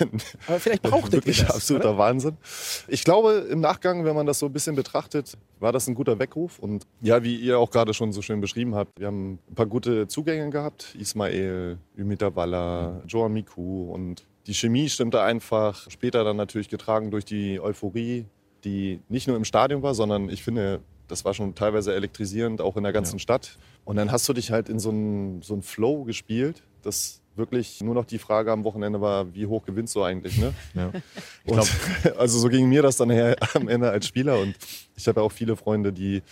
Aber 0.48 0.58
vielleicht 0.58 0.82
brauchte 0.82 1.12
wirklich 1.12 1.38
das, 1.38 1.54
absoluter 1.54 1.90
oder? 1.90 1.98
Wahnsinn. 1.98 2.36
Ich 2.88 3.04
glaube, 3.04 3.46
im 3.48 3.60
Nachgang, 3.60 4.04
wenn 4.04 4.16
man 4.16 4.26
das 4.26 4.40
so 4.40 4.46
ein 4.46 4.52
bisschen 4.52 4.74
betrachtet, 4.74 5.38
war 5.60 5.70
das 5.70 5.86
ein 5.86 5.94
guter 5.94 6.18
Weckruf. 6.18 6.58
Und 6.58 6.88
ja, 7.00 7.22
wie 7.22 7.36
ihr 7.36 7.60
auch 7.60 7.70
gerade 7.70 7.94
schon 7.94 8.12
so 8.12 8.22
schön 8.22 8.40
beschrieben 8.40 8.74
habt, 8.74 8.98
wir 8.98 9.06
haben 9.06 9.38
ein 9.48 9.54
paar 9.54 9.66
gute 9.66 10.08
Zugänge 10.08 10.50
gehabt. 10.50 10.96
Ismail, 10.98 11.78
Ümita 11.96 12.34
Walla, 12.34 13.02
Joan 13.06 13.34
Miku 13.34 13.92
und 13.92 14.24
die 14.48 14.54
Chemie 14.54 14.88
stimmte 14.88 15.22
einfach. 15.22 15.88
Später 15.90 16.24
dann 16.24 16.36
natürlich 16.36 16.68
getragen 16.68 17.12
durch 17.12 17.24
die 17.24 17.60
Euphorie 17.60 18.26
die 18.64 19.00
nicht 19.08 19.26
nur 19.26 19.36
im 19.36 19.44
Stadion 19.44 19.82
war, 19.82 19.94
sondern 19.94 20.28
ich 20.28 20.42
finde, 20.42 20.80
das 21.08 21.24
war 21.24 21.34
schon 21.34 21.54
teilweise 21.54 21.94
elektrisierend, 21.94 22.60
auch 22.60 22.76
in 22.76 22.82
der 22.82 22.92
ganzen 22.92 23.16
ja. 23.16 23.20
Stadt. 23.20 23.58
Und 23.84 23.96
dann 23.96 24.12
hast 24.12 24.28
du 24.28 24.32
dich 24.32 24.50
halt 24.50 24.68
in 24.68 24.78
so 24.78 24.90
einen 24.90 25.42
so 25.42 25.60
Flow 25.60 26.04
gespielt, 26.04 26.62
dass 26.82 27.20
wirklich 27.36 27.80
nur 27.82 27.94
noch 27.94 28.04
die 28.04 28.18
Frage 28.18 28.52
am 28.52 28.64
Wochenende 28.64 29.00
war, 29.00 29.34
wie 29.34 29.46
hoch 29.46 29.64
gewinnst 29.64 29.94
du 29.96 30.02
eigentlich? 30.02 30.38
Ne? 30.38 30.54
Ja. 30.74 30.92
Und, 31.44 31.70
also 32.18 32.38
so 32.38 32.48
ging 32.48 32.68
mir 32.68 32.82
das 32.82 32.96
dann 32.96 33.10
her 33.10 33.36
am 33.54 33.68
Ende 33.68 33.90
als 33.90 34.06
Spieler. 34.06 34.38
Und 34.38 34.54
ich 34.96 35.08
habe 35.08 35.22
auch 35.22 35.32
viele 35.32 35.56
Freunde, 35.56 35.92
die 35.92 36.22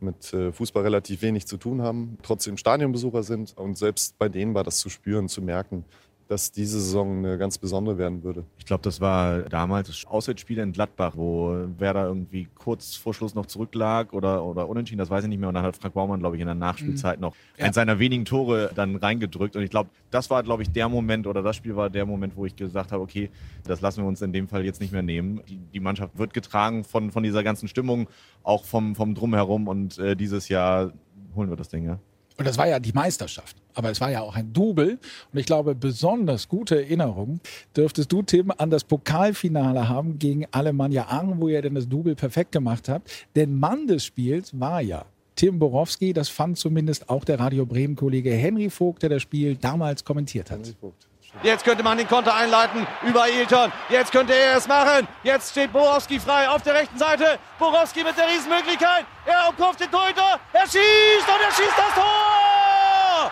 mit 0.00 0.32
äh, 0.34 0.52
Fußball 0.52 0.82
relativ 0.82 1.22
wenig 1.22 1.46
zu 1.46 1.56
tun 1.56 1.80
haben, 1.80 2.18
trotzdem 2.22 2.58
Stadionbesucher 2.58 3.22
sind. 3.22 3.56
Und 3.56 3.78
selbst 3.78 4.18
bei 4.18 4.28
denen 4.28 4.54
war 4.54 4.64
das 4.64 4.78
zu 4.78 4.90
spüren, 4.90 5.28
zu 5.28 5.40
merken, 5.40 5.84
dass 6.28 6.50
diese 6.50 6.80
Saison 6.80 7.18
eine 7.18 7.38
ganz 7.38 7.56
besondere 7.56 7.98
werden 7.98 8.24
würde. 8.24 8.44
Ich 8.58 8.66
glaube, 8.66 8.82
das 8.82 9.00
war 9.00 9.42
damals 9.42 9.88
das 9.88 10.04
Auswärtsspiel 10.06 10.58
in 10.58 10.72
Gladbach, 10.72 11.12
wo 11.14 11.56
Werder 11.78 12.06
irgendwie 12.06 12.48
kurz 12.54 12.96
vor 12.96 13.14
Schluss 13.14 13.34
noch 13.34 13.46
zurücklag 13.46 14.12
oder, 14.12 14.44
oder 14.44 14.68
unentschieden, 14.68 14.98
das 14.98 15.08
weiß 15.08 15.24
ich 15.24 15.28
nicht 15.28 15.38
mehr. 15.38 15.48
Und 15.48 15.54
dann 15.54 15.64
hat 15.64 15.76
Frank 15.76 15.94
Baumann, 15.94 16.18
glaube 16.18 16.36
ich, 16.36 16.40
in 16.40 16.46
der 16.46 16.56
Nachspielzeit 16.56 17.18
mhm. 17.18 17.22
noch 17.22 17.36
ja. 17.56 17.66
eins 17.66 17.76
seiner 17.76 17.98
wenigen 18.00 18.24
Tore 18.24 18.70
dann 18.74 18.96
reingedrückt. 18.96 19.54
Und 19.54 19.62
ich 19.62 19.70
glaube, 19.70 19.90
das 20.10 20.28
war, 20.28 20.42
glaube 20.42 20.62
ich, 20.62 20.70
der 20.70 20.88
Moment 20.88 21.28
oder 21.28 21.42
das 21.42 21.54
Spiel 21.54 21.76
war 21.76 21.90
der 21.90 22.06
Moment, 22.06 22.36
wo 22.36 22.44
ich 22.44 22.56
gesagt 22.56 22.90
habe, 22.90 23.02
okay, 23.02 23.30
das 23.64 23.80
lassen 23.80 24.02
wir 24.02 24.08
uns 24.08 24.20
in 24.20 24.32
dem 24.32 24.48
Fall 24.48 24.64
jetzt 24.64 24.80
nicht 24.80 24.92
mehr 24.92 25.02
nehmen. 25.02 25.42
Die, 25.48 25.58
die 25.58 25.80
Mannschaft 25.80 26.18
wird 26.18 26.34
getragen 26.34 26.82
von, 26.82 27.12
von 27.12 27.22
dieser 27.22 27.44
ganzen 27.44 27.68
Stimmung, 27.68 28.08
auch 28.42 28.64
vom, 28.64 28.96
vom 28.96 29.14
Drumherum. 29.14 29.68
Und 29.68 29.98
äh, 29.98 30.16
dieses 30.16 30.48
Jahr 30.48 30.92
holen 31.36 31.50
wir 31.50 31.56
das 31.56 31.68
Ding, 31.68 31.84
ja. 31.84 32.00
Und 32.38 32.46
das 32.46 32.58
war 32.58 32.68
ja 32.68 32.78
die 32.78 32.92
Meisterschaft. 32.92 33.56
Aber 33.74 33.90
es 33.90 34.00
war 34.00 34.10
ja 34.10 34.20
auch 34.20 34.36
ein 34.36 34.52
Double. 34.52 34.98
Und 35.32 35.38
ich 35.38 35.46
glaube, 35.46 35.74
besonders 35.74 36.48
gute 36.48 36.76
Erinnerungen 36.76 37.40
dürftest 37.76 38.12
du, 38.12 38.22
Tim, 38.22 38.52
an 38.56 38.70
das 38.70 38.84
Pokalfinale 38.84 39.88
haben 39.88 40.18
gegen 40.18 40.46
Alemannia 40.50 41.06
Aachen, 41.08 41.40
wo 41.40 41.48
ihr 41.48 41.62
denn 41.62 41.74
das 41.74 41.88
Double 41.88 42.14
perfekt 42.14 42.52
gemacht 42.52 42.88
habt. 42.88 43.10
Denn 43.34 43.58
Mann 43.58 43.86
des 43.86 44.04
Spiels 44.04 44.58
war 44.58 44.80
ja 44.80 45.06
Tim 45.34 45.58
Borowski. 45.58 46.12
Das 46.12 46.28
fand 46.28 46.58
zumindest 46.58 47.08
auch 47.08 47.24
der 47.24 47.40
Radio 47.40 47.64
Bremen-Kollege 47.64 48.32
Henry 48.32 48.70
Vogt, 48.70 49.02
der 49.02 49.10
das 49.10 49.22
Spiel 49.22 49.56
damals 49.56 50.04
kommentiert 50.04 50.50
hat. 50.50 50.58
Henry 50.58 50.74
Vogt. 50.80 51.06
Jetzt 51.42 51.64
könnte 51.64 51.82
man 51.82 51.98
den 51.98 52.08
Konter 52.08 52.34
einleiten 52.34 52.86
über 53.02 53.22
Ailton. 53.22 53.70
Jetzt 53.88 54.10
könnte 54.10 54.34
er 54.34 54.56
es 54.56 54.66
machen. 54.66 55.06
Jetzt 55.22 55.50
steht 55.50 55.72
Borowski 55.72 56.18
frei 56.18 56.48
auf 56.48 56.62
der 56.62 56.74
rechten 56.74 56.98
Seite. 56.98 57.38
Borowski 57.58 58.02
mit 58.02 58.16
der 58.16 58.26
Riesenmöglichkeit. 58.26 59.04
Er 59.26 59.48
umkauft 59.48 59.80
den 59.80 59.90
Torhüter. 59.90 60.40
Er 60.52 60.62
schießt 60.62 61.28
und 61.28 61.40
er 61.40 61.52
schießt 61.52 61.76
das 61.76 61.94
Tor. 61.94 63.30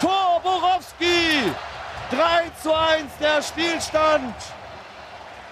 Tor 0.00 0.40
Borowski. 0.42 1.52
3 2.10 2.50
zu 2.62 2.74
1 2.74 3.12
der 3.18 3.42
Spielstand. 3.42 4.34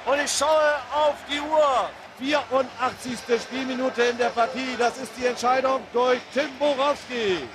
Und 0.05 0.21
ich 0.23 0.31
schaue 0.31 0.75
auf 0.93 1.15
die 1.31 1.41
Uhr. 1.41 1.91
84. 2.19 3.19
Spielminute 3.43 4.03
in 4.03 4.19
der 4.19 4.29
Partie. 4.29 4.77
Das 4.79 4.99
ist 4.99 5.13
die 5.17 5.27
Entscheidung 5.27 5.81
durch 5.93 6.21
Tim 6.33 6.57
Borowski. 6.59 7.49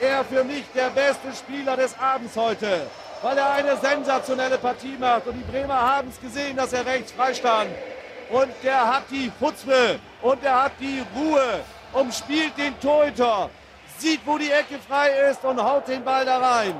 Er 0.00 0.24
für 0.24 0.44
mich 0.44 0.64
der 0.74 0.90
beste 0.90 1.32
Spieler 1.34 1.76
des 1.76 1.98
Abends 1.98 2.36
heute. 2.36 2.86
weil 3.22 3.38
er 3.38 3.50
eine 3.54 3.76
sensationelle 3.76 4.58
Partie 4.58 4.96
macht. 4.98 5.26
Und 5.26 5.34
die 5.34 5.50
Bremer 5.50 5.80
haben 5.80 6.08
es 6.08 6.20
gesehen, 6.20 6.56
dass 6.56 6.72
er 6.72 6.84
rechts 6.86 7.12
freistand. 7.12 7.70
Und 8.30 8.48
der 8.62 8.86
hat 8.86 9.04
die 9.10 9.30
Futzpe 9.38 9.98
und 10.22 10.42
er 10.44 10.64
hat 10.64 10.72
die 10.80 11.02
Ruhe, 11.14 11.60
umspielt 11.92 12.56
den 12.58 12.78
Torhüter, 12.80 13.48
sieht, 13.98 14.20
wo 14.24 14.36
die 14.36 14.50
Ecke 14.50 14.78
frei 14.88 15.10
ist 15.30 15.44
und 15.44 15.62
haut 15.62 15.86
den 15.86 16.04
Ball 16.04 16.24
da 16.24 16.38
rein. 16.38 16.74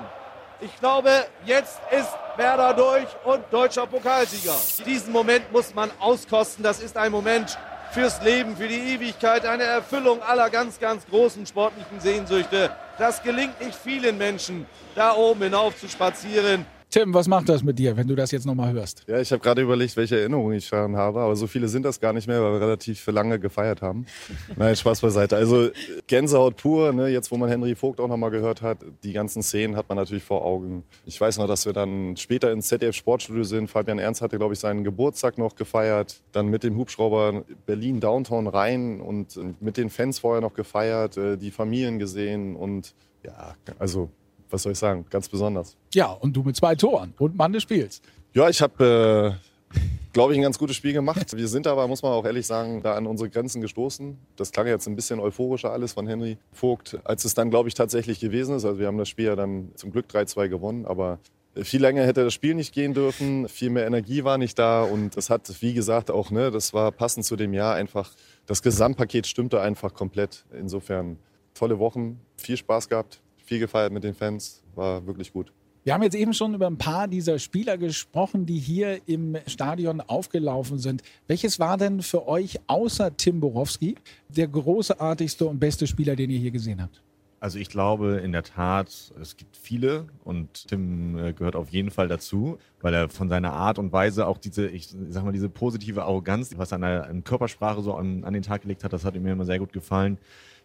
Ich 0.61 0.77
glaube, 0.81 1.27
jetzt 1.45 1.81
ist 1.91 2.09
Werder 2.37 2.75
durch 2.75 3.07
und 3.25 3.45
deutscher 3.51 3.87
Pokalsieger. 3.87 4.55
Diesen 4.85 5.13
Moment 5.13 5.53
muss 5.53 5.75
man 5.75 5.91
auskosten. 6.01 6.65
Das 6.65 6.81
ist 6.81 6.97
ein 6.97 7.13
Moment 7.13 7.57
fürs 7.97 8.21
Leben, 8.21 8.55
für 8.55 8.69
die 8.69 8.93
Ewigkeit, 8.93 9.47
eine 9.47 9.63
Erfüllung 9.63 10.21
aller 10.21 10.51
ganz, 10.51 10.79
ganz 10.79 11.07
großen 11.07 11.47
sportlichen 11.47 11.99
Sehnsüchte. 11.99 12.71
Das 12.99 13.23
gelingt 13.23 13.59
nicht 13.59 13.75
vielen 13.75 14.19
Menschen, 14.19 14.67
da 14.95 15.15
oben 15.15 15.45
hinauf 15.45 15.81
zu 15.81 15.89
spazieren. 15.89 16.67
Tim, 16.97 17.13
was 17.13 17.29
macht 17.29 17.51
das 17.51 17.63
mit 17.63 17.79
dir, 17.79 17.95
wenn 17.99 18.09
du 18.09 18.15
das 18.15 18.31
jetzt 18.31 18.47
nochmal 18.47 18.73
hörst? 18.73 19.05
Ja, 19.07 19.21
ich 19.21 19.31
habe 19.31 19.43
gerade 19.43 19.61
überlegt, 19.61 19.99
welche 19.99 20.19
Erinnerungen 20.19 20.57
ich 20.57 20.71
daran 20.71 20.97
habe, 20.97 21.21
aber 21.21 21.37
so 21.37 21.47
viele 21.47 21.69
sind 21.69 21.83
das 21.83 22.01
gar 22.01 22.15
nicht 22.15 22.27
mehr, 22.27 22.43
weil 22.43 22.55
wir 22.55 22.61
relativ 22.63 23.07
lange 23.09 23.39
gefeiert 23.39 23.83
haben. 23.83 24.07
Nein, 24.57 24.75
Spaß 24.75 25.03
beiseite. 25.03 25.37
Also 25.37 25.69
Gänsehaut 26.07 26.57
pur, 26.57 26.95
ne? 26.95 27.09
jetzt 27.09 27.31
wo 27.31 27.37
man 27.37 27.51
Henry 27.51 27.75
Vogt 27.75 28.01
auch 28.01 28.09
nochmal 28.09 28.31
gehört 28.31 28.63
hat, 28.63 28.79
die 29.05 29.13
ganzen 29.13 29.43
Szenen 29.43 29.77
hat 29.77 29.91
man 29.91 29.97
natürlich 29.97 30.25
vor 30.25 30.43
Augen. 30.43 30.85
Ich 31.05 31.21
weiß 31.21 31.37
noch, 31.37 31.47
dass 31.47 31.67
wir 31.67 31.75
dann 31.75 32.17
später 32.17 32.51
ins 32.51 32.69
ZDF 32.69 32.97
Sportstudio 32.97 33.45
sind. 33.45 33.69
Fabian 33.69 33.99
Ernst 33.99 34.23
hatte, 34.23 34.39
glaube 34.39 34.55
ich, 34.55 34.61
seinen 34.61 34.83
Geburtstag 34.83 35.37
noch 35.37 35.55
gefeiert. 35.55 36.23
Dann 36.33 36.47
mit 36.47 36.63
dem 36.63 36.79
Hubschrauber 36.79 37.45
Berlin 37.67 38.01
Downtown 38.01 38.47
rein 38.47 39.03
und 39.03 39.39
mit 39.61 39.77
den 39.77 39.91
Fans 39.91 40.21
vorher 40.21 40.41
noch 40.41 40.55
gefeiert, 40.55 41.19
äh, 41.19 41.37
die 41.37 41.51
Familien 41.51 41.99
gesehen 41.99 42.57
und 42.57 42.95
ja, 43.23 43.55
also 43.79 44.09
was 44.51 44.63
soll 44.63 44.73
ich 44.73 44.79
sagen, 44.79 45.07
ganz 45.11 45.29
besonders. 45.29 45.77
Ja, 45.95 46.11
und 46.11 46.35
du 46.35 46.43
mit 46.43 46.57
zwei 46.57 46.75
Toren 46.75 47.15
und 47.19 47.37
Mann 47.37 47.53
des 47.53 47.63
Spiels. 47.63 48.01
Ja, 48.35 48.49
ich 48.49 48.61
habe, 48.61 49.39
äh, 49.75 49.79
glaube 50.13 50.33
ich, 50.33 50.39
ein 50.39 50.43
ganz 50.43 50.59
gutes 50.59 50.77
Spiel 50.77 50.93
gemacht. 50.93 51.37
Wir 51.37 51.49
sind 51.49 51.67
aber, 51.67 51.89
muss 51.89 52.03
man 52.03 52.13
auch 52.13 52.25
ehrlich 52.25 52.47
sagen, 52.47 52.83
da 52.83 52.95
an 52.95 53.07
unsere 53.07 53.31
Grenzen 53.31 53.61
gestoßen. 53.61 54.19
Das 54.37 54.53
klang 54.53 54.67
jetzt 54.67 54.87
ein 54.87 54.97
bisschen 54.97 55.21
euphorischer 55.21 55.73
alles 55.73 55.95
von 55.95 56.07
Henry 56.07 56.39
Vogt, 56.53 56.99
als 57.05 57.25
es 57.25 57.35
dann, 57.35 57.51
glaube 57.51 57.69
ich, 57.69 57.75
tatsächlich 57.75 58.21
gewesen 58.21 58.57
ist. 58.57 58.65
Also 58.65 58.79
wir 58.79 58.87
haben 58.87 58.99
das 58.99 59.09
Spiel 59.09 59.27
ja 59.27 59.37
dann 59.37 59.73
zum 59.75 59.91
Glück 59.91 60.07
3-2 60.11 60.49
gewonnen, 60.49 60.87
aber 60.87 61.19
viel 61.55 61.81
länger 61.81 62.05
hätte 62.05 62.25
das 62.25 62.35
Spiel 62.35 62.55
nicht 62.55 62.75
gehen 62.75 62.93
dürfen. 62.93 63.49
Viel 63.49 63.71
mehr 63.71 63.87
Energie 63.87 64.25
war 64.25 64.37
nicht 64.37 64.59
da 64.59 64.83
und 64.83 65.17
das 65.17 65.31
hat, 65.31 65.51
wie 65.63 65.73
gesagt, 65.73 66.11
auch, 66.11 66.31
ne, 66.31 66.51
das 66.51 66.75
war 66.75 66.93
passend 66.93 67.25
zu 67.25 67.37
dem 67.37 67.55
Jahr 67.55 67.75
einfach. 67.75 68.13
Das 68.45 68.63
Gesamtpaket 68.63 69.27
stimmte 69.27 69.61
einfach 69.61 69.95
komplett. 69.95 70.45
Insofern 70.53 71.19
tolle 71.55 71.79
Wochen, 71.79 72.21
viel 72.37 72.59
Spaß 72.59 72.89
gehabt 72.89 73.21
viel 73.47 73.59
gefeiert 73.59 73.93
mit 73.93 74.05
den 74.05 74.15
Fans, 74.15 74.63
war 74.75 75.07
wirklich 75.07 75.33
gut. 75.33 75.53
Wir 75.85 75.95
haben 75.95 76.03
jetzt 76.03 76.17
eben 76.17 76.35
schon 76.35 76.53
über 76.53 76.67
ein 76.67 76.79
paar 76.79 77.07
dieser 77.07 77.39
Spieler 77.39 77.79
gesprochen, 77.79 78.45
die 78.45 78.59
hier 78.59 78.99
im 79.07 79.37
Stadion 79.47 80.01
aufgelaufen 80.01 80.79
sind. 80.79 81.03
Welches 81.29 81.61
war 81.61 81.77
denn 81.79 82.03
für 82.03 82.27
euch 82.27 82.59
außer 82.67 83.17
Tim 83.17 83.39
Borowski 83.39 83.95
der 84.29 84.49
großartigste 84.49 85.47
und 85.47 85.61
beste 85.61 85.87
Spieler, 85.87 86.17
den 86.17 86.31
ihr 86.31 86.41
hier 86.41 86.51
gesehen 86.51 86.83
habt? 86.83 87.01
Also 87.39 87.61
ich 87.61 87.69
glaube 87.69 88.17
in 88.25 88.33
der 88.33 88.43
Tat, 88.43 89.13
es 89.21 89.37
gibt 89.37 89.57
viele 89.57 90.07
und 90.25 90.67
Tim 90.67 91.17
äh, 91.19 91.33
gehört 91.33 91.55
auf 91.55 91.69
jeden 91.69 91.93
Fall 91.93 92.09
dazu, 92.09 92.59
weil 92.81 92.93
er 92.93 93.09
von 93.09 93.29
seiner 93.29 93.53
Art 93.53 93.79
und 93.79 93.93
Weise 93.93 94.27
auch 94.27 94.39
diese, 94.39 94.67
ich 94.67 94.89
sag 95.11 95.23
mal, 95.23 95.31
diese 95.31 95.49
positive 95.49 96.03
Arroganz, 96.03 96.51
was 96.57 96.73
er 96.73 96.77
an 96.77 96.81
der 96.83 97.23
Körpersprache 97.23 97.83
so 97.83 97.95
an, 97.95 98.25
an 98.25 98.33
den 98.33 98.43
Tag 98.43 98.63
gelegt 98.63 98.83
hat, 98.83 98.93
das 98.93 99.05
hat 99.05 99.15
mir 99.15 99.33
immer 99.33 99.45
sehr 99.45 99.61
gut 99.61 99.73
gefallen. 99.73 100.19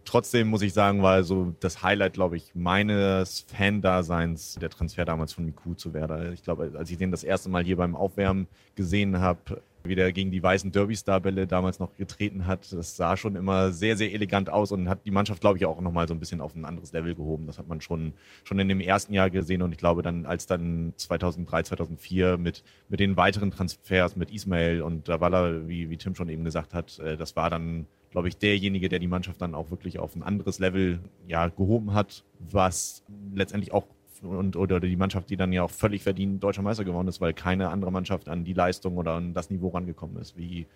Trotzdem 0.06 0.48
muss 0.48 0.62
ich 0.62 0.74
sagen, 0.74 1.04
war 1.04 1.24
so 1.24 1.54
das 1.60 1.84
Highlight, 1.84 2.14
glaube 2.14 2.38
ich, 2.38 2.56
meines 2.56 3.42
Fan-Daseins 3.42 4.56
der 4.56 4.70
Transfer 4.70 5.06
damals 5.06 5.34
von 5.34 5.46
Miku 5.46 5.74
zu 5.76 5.94
Werder. 5.94 6.32
Ich 6.34 6.44
glaube, 6.44 6.72
als 6.76 6.90
ich 6.90 6.98
den 6.98 7.12
das 7.12 7.24
erste 7.24 7.50
Mal 7.50 7.64
hier 7.64 7.78
beim 7.78 7.96
Aufwärmen 7.96 8.48
gesehen 8.76 9.20
habe, 9.20 9.62
wie 9.84 9.96
der 9.96 10.12
gegen 10.12 10.32
die 10.32 10.42
weißen 10.42 10.72
Derby-Star-Bälle 10.72 11.48
damals 11.48 11.80
noch 11.80 11.96
getreten 11.98 12.46
hat, 12.46 12.72
das 12.72 12.96
sah 12.96 13.18
schon 13.18 13.36
immer 13.36 13.72
sehr, 13.72 13.98
sehr 13.98 14.14
elegant 14.14 14.50
aus 14.50 14.72
und 14.72 14.90
hat 14.90 15.06
die 15.06 15.12
Mannschaft, 15.12 15.42
glaube 15.42 15.58
ich, 15.58 15.66
auch 15.66 15.80
nochmal 15.82 16.08
so 16.08 16.14
ein 16.14 16.20
bisschen 16.20 16.42
auf 16.42 16.56
ein 16.56 16.66
anderes 16.66 16.92
Level 16.94 17.16
gehoben. 17.16 17.48
Das 17.48 17.58
hat 17.58 17.68
man 17.68 17.82
schon, 17.82 18.14
schon 18.44 18.60
in 18.60 18.70
dem 18.70 18.80
ersten 18.80 19.14
Jahr 19.14 19.30
gesehen 19.30 19.62
und 19.62 19.72
ich 19.72 19.78
glaube 19.78 20.02
dann, 20.02 20.26
als 20.26 20.46
dann 20.46 20.94
2003, 20.98 21.64
2004 21.64 22.38
mit, 22.38 22.64
mit 22.90 23.00
den 23.00 23.18
weiteren 23.18 23.52
Transfers 23.52 24.16
mit 24.16 24.32
Ismail 24.32 24.82
und 24.82 25.08
Davala, 25.08 25.68
wie, 25.68 25.90
wie 25.90 25.98
Tim 25.98 26.16
schon 26.16 26.30
eben 26.30 26.44
gesagt 26.44 26.74
hat, 26.74 27.00
äh, 27.00 27.18
das 27.18 27.36
war 27.36 27.50
dann 27.50 27.88
glaube 28.12 28.28
ich, 28.28 28.38
derjenige, 28.38 28.90
der 28.90 29.00
die 29.00 29.08
Mannschaft 29.08 29.42
dann 29.42 29.56
auch 29.56 29.72
wirklich 29.72 29.98
auf 29.98 30.16
ein 30.16 30.24
anderes 30.24 30.60
Level 30.60 31.00
ja, 31.28 31.48
gehoben 31.48 31.94
hat, 31.94 32.24
was 32.40 33.04
letztendlich 33.34 33.74
auch 33.74 33.88
und, 34.22 34.56
oder 34.56 34.80
die 34.80 34.96
Mannschaft, 34.96 35.30
die 35.30 35.38
dann 35.38 35.52
ja 35.52 35.64
auch 35.64 35.72
völlig 35.72 36.04
verdient 36.04 36.44
deutscher 36.44 36.62
Meister 36.62 36.84
geworden 36.84 37.08
ist, 37.08 37.22
weil 37.22 37.34
keine 37.34 37.70
andere 37.70 37.92
Mannschaft 37.92 38.30
an 38.30 38.44
die 38.44 38.54
Leistung 38.54 38.98
oder 38.98 39.14
an 39.14 39.34
das 39.34 39.50
Niveau 39.50 39.70
rangekommen 39.70 40.18
ist, 40.18 40.38
wie, 40.38 40.68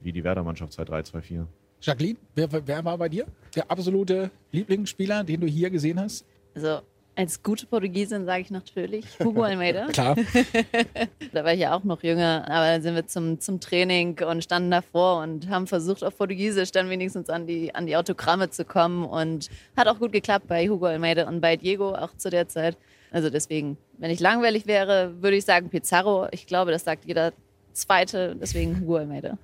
wie 0.00 0.12
die 0.12 0.24
Werder-Mannschaft 0.24 0.72
2-3-2-4. 0.78 1.44
Jacqueline, 1.82 2.18
wer, 2.34 2.48
wer 2.66 2.84
war 2.84 2.96
bei 2.96 3.10
dir 3.10 3.26
der 3.54 3.70
absolute 3.70 4.30
Lieblingsspieler, 4.52 5.22
den 5.22 5.42
du 5.42 5.46
hier 5.46 5.68
gesehen 5.68 6.00
hast? 6.00 6.24
Also 6.54 6.80
als 7.16 7.42
gute 7.42 7.66
Portugiesin 7.66 8.24
sage 8.26 8.42
ich 8.42 8.50
natürlich 8.50 9.06
Hugo 9.22 9.42
Almeida. 9.42 9.86
Klar. 9.92 10.16
da 11.32 11.44
war 11.44 11.52
ich 11.52 11.60
ja 11.60 11.74
auch 11.74 11.84
noch 11.84 12.02
jünger, 12.02 12.44
aber 12.48 12.66
dann 12.66 12.82
sind 12.82 12.94
wir 12.94 13.06
zum, 13.06 13.40
zum 13.40 13.60
Training 13.60 14.20
und 14.20 14.42
standen 14.42 14.70
davor 14.70 15.22
und 15.22 15.48
haben 15.48 15.66
versucht, 15.66 16.02
auf 16.02 16.16
Portugiesisch 16.16 16.72
dann 16.72 16.90
wenigstens 16.90 17.30
an 17.30 17.46
die, 17.46 17.74
an 17.74 17.86
die 17.86 17.96
Autogramme 17.96 18.50
zu 18.50 18.64
kommen. 18.64 19.04
Und 19.04 19.48
hat 19.76 19.88
auch 19.88 19.98
gut 19.98 20.12
geklappt 20.12 20.46
bei 20.48 20.68
Hugo 20.68 20.86
Almeida 20.86 21.28
und 21.28 21.40
bei 21.40 21.56
Diego 21.56 21.94
auch 21.94 22.16
zu 22.16 22.30
der 22.30 22.48
Zeit. 22.48 22.76
Also 23.10 23.30
deswegen, 23.30 23.76
wenn 23.98 24.10
ich 24.10 24.20
langweilig 24.20 24.66
wäre, 24.66 25.22
würde 25.22 25.36
ich 25.36 25.44
sagen 25.44 25.70
Pizarro. 25.70 26.26
Ich 26.32 26.46
glaube, 26.46 26.72
das 26.72 26.84
sagt 26.84 27.04
jeder 27.04 27.32
Zweite, 27.72 28.36
deswegen 28.40 28.80
Hugo 28.80 28.96
Almeida. 28.96 29.38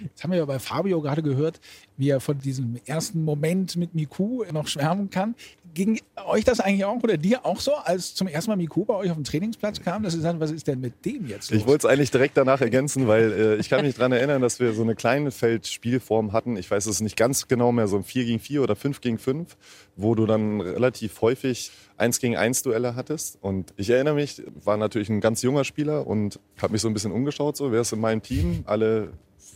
Jetzt 0.00 0.22
haben 0.22 0.30
wir 0.30 0.38
ja 0.38 0.44
bei 0.44 0.58
Fabio 0.58 1.00
gerade 1.00 1.22
gehört, 1.22 1.60
wie 1.96 2.10
er 2.10 2.20
von 2.20 2.38
diesem 2.38 2.76
ersten 2.86 3.24
Moment 3.24 3.76
mit 3.76 3.94
Miku 3.94 4.44
noch 4.52 4.66
schwärmen 4.66 5.10
kann. 5.10 5.34
Ging 5.74 6.00
euch 6.26 6.44
das 6.44 6.60
eigentlich 6.60 6.84
auch 6.84 7.02
oder 7.02 7.16
dir 7.16 7.44
auch 7.44 7.60
so, 7.60 7.74
als 7.74 8.14
zum 8.14 8.28
ersten 8.28 8.50
Mal 8.50 8.56
Miku 8.56 8.84
bei 8.84 8.94
euch 8.94 9.10
auf 9.10 9.16
den 9.16 9.24
Trainingsplatz 9.24 9.80
kam, 9.82 10.02
dass 10.02 10.14
ihr 10.14 10.20
sagt, 10.20 10.38
was 10.38 10.52
ist 10.52 10.66
denn 10.68 10.80
mit 10.80 11.04
dem 11.04 11.26
jetzt 11.26 11.50
los? 11.50 11.60
Ich 11.60 11.66
wollte 11.66 11.86
es 11.86 11.92
eigentlich 11.92 12.10
direkt 12.12 12.36
danach 12.36 12.60
ergänzen, 12.60 13.08
weil 13.08 13.32
äh, 13.32 13.56
ich 13.56 13.68
kann 13.68 13.84
mich 13.84 13.96
daran 13.96 14.12
erinnern, 14.12 14.40
dass 14.40 14.60
wir 14.60 14.72
so 14.72 14.82
eine 14.82 14.94
kleine 14.94 15.30
Feldspielform 15.30 16.32
hatten. 16.32 16.56
Ich 16.56 16.70
weiß 16.70 16.86
es 16.86 17.00
nicht 17.00 17.16
ganz 17.16 17.48
genau 17.48 17.72
mehr, 17.72 17.88
so 17.88 17.96
ein 17.96 18.04
4 18.04 18.24
gegen 18.24 18.38
4 18.38 18.62
oder 18.62 18.76
5 18.76 19.00
gegen 19.00 19.18
5, 19.18 19.56
wo 19.96 20.14
du 20.14 20.26
dann 20.26 20.60
relativ 20.60 21.20
häufig 21.20 21.72
1 21.96 22.20
gegen 22.20 22.36
1 22.36 22.62
Duelle 22.62 22.94
hattest. 22.94 23.38
Und 23.40 23.74
ich 23.76 23.90
erinnere 23.90 24.14
mich, 24.14 24.42
war 24.62 24.76
natürlich 24.76 25.08
ein 25.08 25.20
ganz 25.20 25.42
junger 25.42 25.64
Spieler 25.64 26.06
und 26.06 26.38
habe 26.60 26.72
mich 26.72 26.82
so 26.82 26.88
ein 26.88 26.94
bisschen 26.94 27.12
umgeschaut, 27.12 27.56
so 27.56 27.72
wer 27.72 27.80
ist 27.80 27.92
in 27.92 28.00
meinem 28.00 28.22
Team? 28.22 28.62
Alle 28.66 29.12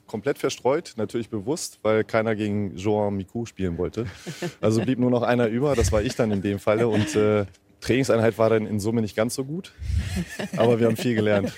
komplett 0.09 0.39
verstreut, 0.39 0.95
natürlich 0.97 1.29
bewusst, 1.29 1.79
weil 1.83 2.03
keiner 2.03 2.35
gegen 2.35 2.77
Joan 2.77 3.17
Miku 3.17 3.47
spielen 3.47 3.79
wollte. 3.79 4.07
Also 4.61 4.83
blieb 4.83 4.99
nur 4.99 5.11
noch 5.11 5.23
einer 5.23 5.47
über, 5.47 5.77
das 5.77 5.93
war 5.93 6.03
ich 6.03 6.17
dann 6.17 6.33
in 6.33 6.43
dem 6.43 6.59
Falle. 6.59 6.89
Und 6.89 7.15
äh, 7.15 7.47
Trainingseinheit 7.81 8.39
war 8.39 8.51
dann 8.51 8.67
in 8.67 8.81
Summe 8.81 9.03
nicht 9.03 9.15
ganz 9.15 9.37
so 9.37 9.45
gut, 9.45 9.73
aber 10.57 10.81
wir 10.81 10.89
haben 10.89 10.97
viel 10.97 11.15
gelernt. 11.15 11.53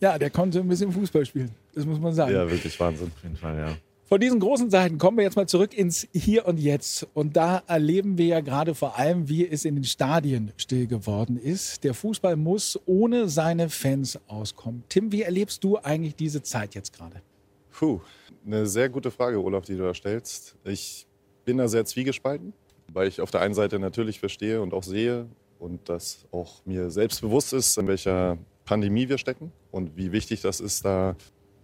Ja, 0.00 0.18
der 0.18 0.30
konnte 0.30 0.60
ein 0.60 0.68
bisschen 0.68 0.92
Fußball 0.92 1.26
spielen, 1.26 1.50
das 1.74 1.84
muss 1.84 1.98
man 1.98 2.14
sagen. 2.14 2.32
Ja, 2.32 2.50
wirklich 2.50 2.78
Wahnsinn. 2.80 3.10
Auf 3.14 3.22
jeden 3.22 3.36
Fall, 3.36 3.58
ja. 3.58 3.76
Von 4.14 4.20
diesen 4.20 4.38
großen 4.38 4.70
Seiten 4.70 4.98
kommen 4.98 5.16
wir 5.16 5.24
jetzt 5.24 5.34
mal 5.34 5.48
zurück 5.48 5.76
ins 5.76 6.06
Hier 6.12 6.46
und 6.46 6.60
Jetzt. 6.60 7.04
Und 7.14 7.36
da 7.36 7.64
erleben 7.66 8.16
wir 8.16 8.26
ja 8.26 8.40
gerade 8.42 8.76
vor 8.76 8.96
allem, 8.96 9.28
wie 9.28 9.44
es 9.44 9.64
in 9.64 9.74
den 9.74 9.82
Stadien 9.82 10.52
still 10.56 10.86
geworden 10.86 11.36
ist. 11.36 11.82
Der 11.82 11.94
Fußball 11.94 12.36
muss 12.36 12.78
ohne 12.86 13.28
seine 13.28 13.68
Fans 13.70 14.20
auskommen. 14.28 14.84
Tim, 14.88 15.10
wie 15.10 15.22
erlebst 15.22 15.64
du 15.64 15.78
eigentlich 15.78 16.14
diese 16.14 16.44
Zeit 16.44 16.76
jetzt 16.76 16.92
gerade? 16.92 17.22
Puh, 17.72 18.02
eine 18.46 18.68
sehr 18.68 18.88
gute 18.88 19.10
Frage, 19.10 19.42
Olaf, 19.42 19.64
die 19.64 19.76
du 19.76 19.82
da 19.82 19.92
stellst. 19.92 20.54
Ich 20.62 21.08
bin 21.44 21.58
da 21.58 21.66
sehr 21.66 21.84
zwiegespalten, 21.84 22.52
weil 22.92 23.08
ich 23.08 23.20
auf 23.20 23.32
der 23.32 23.40
einen 23.40 23.54
Seite 23.54 23.80
natürlich 23.80 24.20
verstehe 24.20 24.62
und 24.62 24.74
auch 24.74 24.84
sehe 24.84 25.26
und 25.58 25.88
das 25.88 26.24
auch 26.30 26.64
mir 26.64 26.88
selbst 26.92 27.20
bewusst 27.20 27.52
ist, 27.52 27.76
in 27.78 27.88
welcher 27.88 28.38
Pandemie 28.64 29.08
wir 29.08 29.18
stecken 29.18 29.50
und 29.72 29.96
wie 29.96 30.12
wichtig 30.12 30.40
das 30.40 30.60
ist, 30.60 30.84
da 30.84 31.16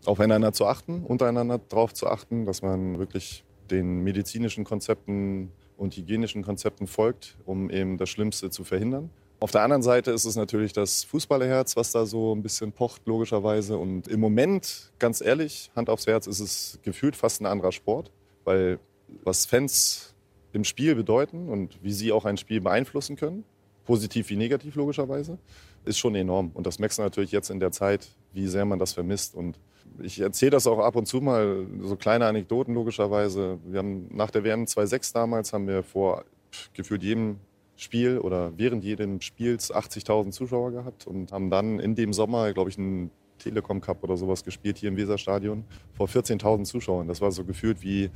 aufeinander 0.04 0.52
zu 0.52 0.66
achten, 0.66 1.04
untereinander 1.04 1.58
darauf 1.58 1.92
zu 1.94 2.06
achten, 2.06 2.46
dass 2.46 2.62
man 2.62 2.98
wirklich 2.98 3.44
den 3.70 4.02
medizinischen 4.02 4.64
Konzepten 4.64 5.52
und 5.76 5.96
hygienischen 5.96 6.42
Konzepten 6.42 6.86
folgt, 6.86 7.36
um 7.46 7.70
eben 7.70 7.96
das 7.96 8.08
Schlimmste 8.08 8.50
zu 8.50 8.64
verhindern. 8.64 9.10
Auf 9.40 9.52
der 9.52 9.62
anderen 9.62 9.82
Seite 9.82 10.10
ist 10.10 10.26
es 10.26 10.36
natürlich 10.36 10.74
das 10.74 11.04
Fußballerherz, 11.04 11.74
was 11.74 11.92
da 11.92 12.04
so 12.04 12.34
ein 12.34 12.42
bisschen 12.42 12.72
pocht, 12.72 13.06
logischerweise. 13.06 13.78
Und 13.78 14.06
im 14.06 14.20
Moment, 14.20 14.92
ganz 14.98 15.22
ehrlich, 15.22 15.70
Hand 15.74 15.88
aufs 15.88 16.06
Herz, 16.06 16.26
ist 16.26 16.40
es 16.40 16.78
gefühlt 16.82 17.16
fast 17.16 17.40
ein 17.40 17.46
anderer 17.46 17.72
Sport, 17.72 18.10
weil 18.44 18.78
was 19.24 19.46
Fans 19.46 20.14
im 20.52 20.64
Spiel 20.64 20.94
bedeuten 20.94 21.48
und 21.48 21.82
wie 21.82 21.92
sie 21.92 22.12
auch 22.12 22.26
ein 22.26 22.36
Spiel 22.36 22.60
beeinflussen 22.60 23.16
können, 23.16 23.44
positiv 23.86 24.28
wie 24.28 24.36
negativ 24.36 24.74
logischerweise, 24.74 25.38
ist 25.86 25.98
schon 25.98 26.14
enorm. 26.14 26.50
Und 26.52 26.66
das 26.66 26.78
merkst 26.78 26.98
du 26.98 27.02
natürlich 27.02 27.32
jetzt 27.32 27.48
in 27.48 27.60
der 27.60 27.72
Zeit, 27.72 28.08
wie 28.34 28.46
sehr 28.46 28.66
man 28.66 28.78
das 28.78 28.92
vermisst. 28.92 29.34
Und 29.34 29.58
ich 30.02 30.20
erzähle 30.20 30.50
das 30.50 30.66
auch 30.66 30.78
ab 30.78 30.96
und 30.96 31.06
zu 31.06 31.20
mal, 31.20 31.66
so 31.82 31.96
kleine 31.96 32.26
Anekdoten 32.26 32.74
logischerweise. 32.74 33.58
Wir 33.64 33.78
haben 33.80 34.08
nach 34.14 34.30
der 34.30 34.44
WM 34.44 34.64
2.6 34.64 35.12
damals 35.12 35.52
haben 35.52 35.66
wir 35.66 35.82
vor 35.82 36.24
gefühlt 36.72 37.02
jedem 37.02 37.36
Spiel 37.76 38.18
oder 38.18 38.52
während 38.56 38.84
jedem 38.84 39.20
Spiels 39.20 39.72
80.000 39.72 40.32
Zuschauer 40.32 40.72
gehabt 40.72 41.06
und 41.06 41.32
haben 41.32 41.50
dann 41.50 41.78
in 41.78 41.94
dem 41.94 42.12
Sommer, 42.12 42.52
glaube 42.52 42.70
ich, 42.70 42.78
einen 42.78 43.10
Telekom 43.38 43.80
Cup 43.80 44.04
oder 44.04 44.16
sowas 44.16 44.44
gespielt 44.44 44.78
hier 44.78 44.90
im 44.90 44.96
Weserstadion 44.96 45.64
vor 45.94 46.06
14.000 46.06 46.64
Zuschauern. 46.64 47.08
Das 47.08 47.20
war 47.20 47.32
so 47.32 47.44
gefühlt 47.44 47.82
wie, 47.82 48.10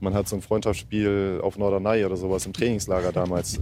man 0.00 0.14
hat 0.14 0.28
so 0.28 0.36
ein 0.36 0.42
Freundschaftsspiel 0.42 1.40
auf 1.42 1.58
Norderney 1.58 2.04
oder 2.04 2.16
sowas 2.16 2.46
im 2.46 2.52
Trainingslager 2.52 3.12
damals. 3.12 3.60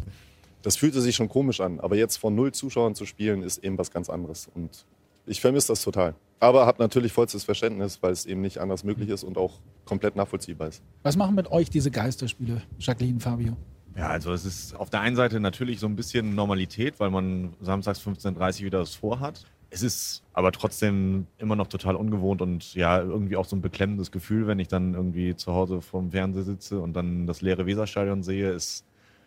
Das 0.62 0.76
fühlte 0.76 1.00
sich 1.00 1.16
schon 1.16 1.28
komisch 1.28 1.60
an, 1.60 1.80
aber 1.80 1.96
jetzt 1.96 2.16
von 2.16 2.34
null 2.34 2.52
Zuschauern 2.52 2.94
zu 2.94 3.06
spielen, 3.06 3.42
ist 3.42 3.64
eben 3.64 3.78
was 3.78 3.90
ganz 3.90 4.10
anderes. 4.10 4.48
Und 4.54 4.84
ich 5.24 5.40
vermisse 5.40 5.68
das 5.68 5.82
total. 5.82 6.14
Aber 6.38 6.66
habe 6.66 6.82
natürlich 6.82 7.12
vollstes 7.12 7.44
Verständnis, 7.44 8.02
weil 8.02 8.12
es 8.12 8.26
eben 8.26 8.42
nicht 8.42 8.58
anders 8.58 8.84
möglich 8.84 9.08
ist 9.08 9.24
und 9.24 9.38
auch 9.38 9.60
komplett 9.84 10.16
nachvollziehbar 10.16 10.68
ist. 10.68 10.82
Was 11.02 11.16
machen 11.16 11.34
mit 11.34 11.50
euch 11.50 11.70
diese 11.70 11.90
Geisterspiele, 11.90 12.62
Jacqueline, 12.78 13.20
Fabio? 13.20 13.56
Ja, 13.96 14.08
also 14.08 14.32
es 14.32 14.44
ist 14.44 14.76
auf 14.76 14.90
der 14.90 15.00
einen 15.00 15.16
Seite 15.16 15.40
natürlich 15.40 15.80
so 15.80 15.86
ein 15.86 15.96
bisschen 15.96 16.34
Normalität, 16.34 17.00
weil 17.00 17.10
man 17.10 17.54
samstags 17.60 18.00
15.30 18.00 18.60
Uhr 18.60 18.66
wieder 18.66 18.78
das 18.80 18.94
vorhat. 18.94 19.46
Es 19.70 19.82
ist 19.82 20.22
aber 20.34 20.52
trotzdem 20.52 21.26
immer 21.38 21.56
noch 21.56 21.66
total 21.66 21.96
ungewohnt 21.96 22.42
und 22.42 22.74
ja, 22.74 23.00
irgendwie 23.00 23.36
auch 23.36 23.46
so 23.46 23.56
ein 23.56 23.62
beklemmendes 23.62 24.12
Gefühl, 24.12 24.46
wenn 24.46 24.58
ich 24.58 24.68
dann 24.68 24.94
irgendwie 24.94 25.34
zu 25.34 25.54
Hause 25.54 25.80
vorm 25.80 26.10
Fernseher 26.10 26.44
sitze 26.44 26.80
und 26.80 26.92
dann 26.92 27.26
das 27.26 27.40
leere 27.40 27.66
Weserstadion 27.66 28.22
sehe, 28.22 28.52
ist, 28.52 28.84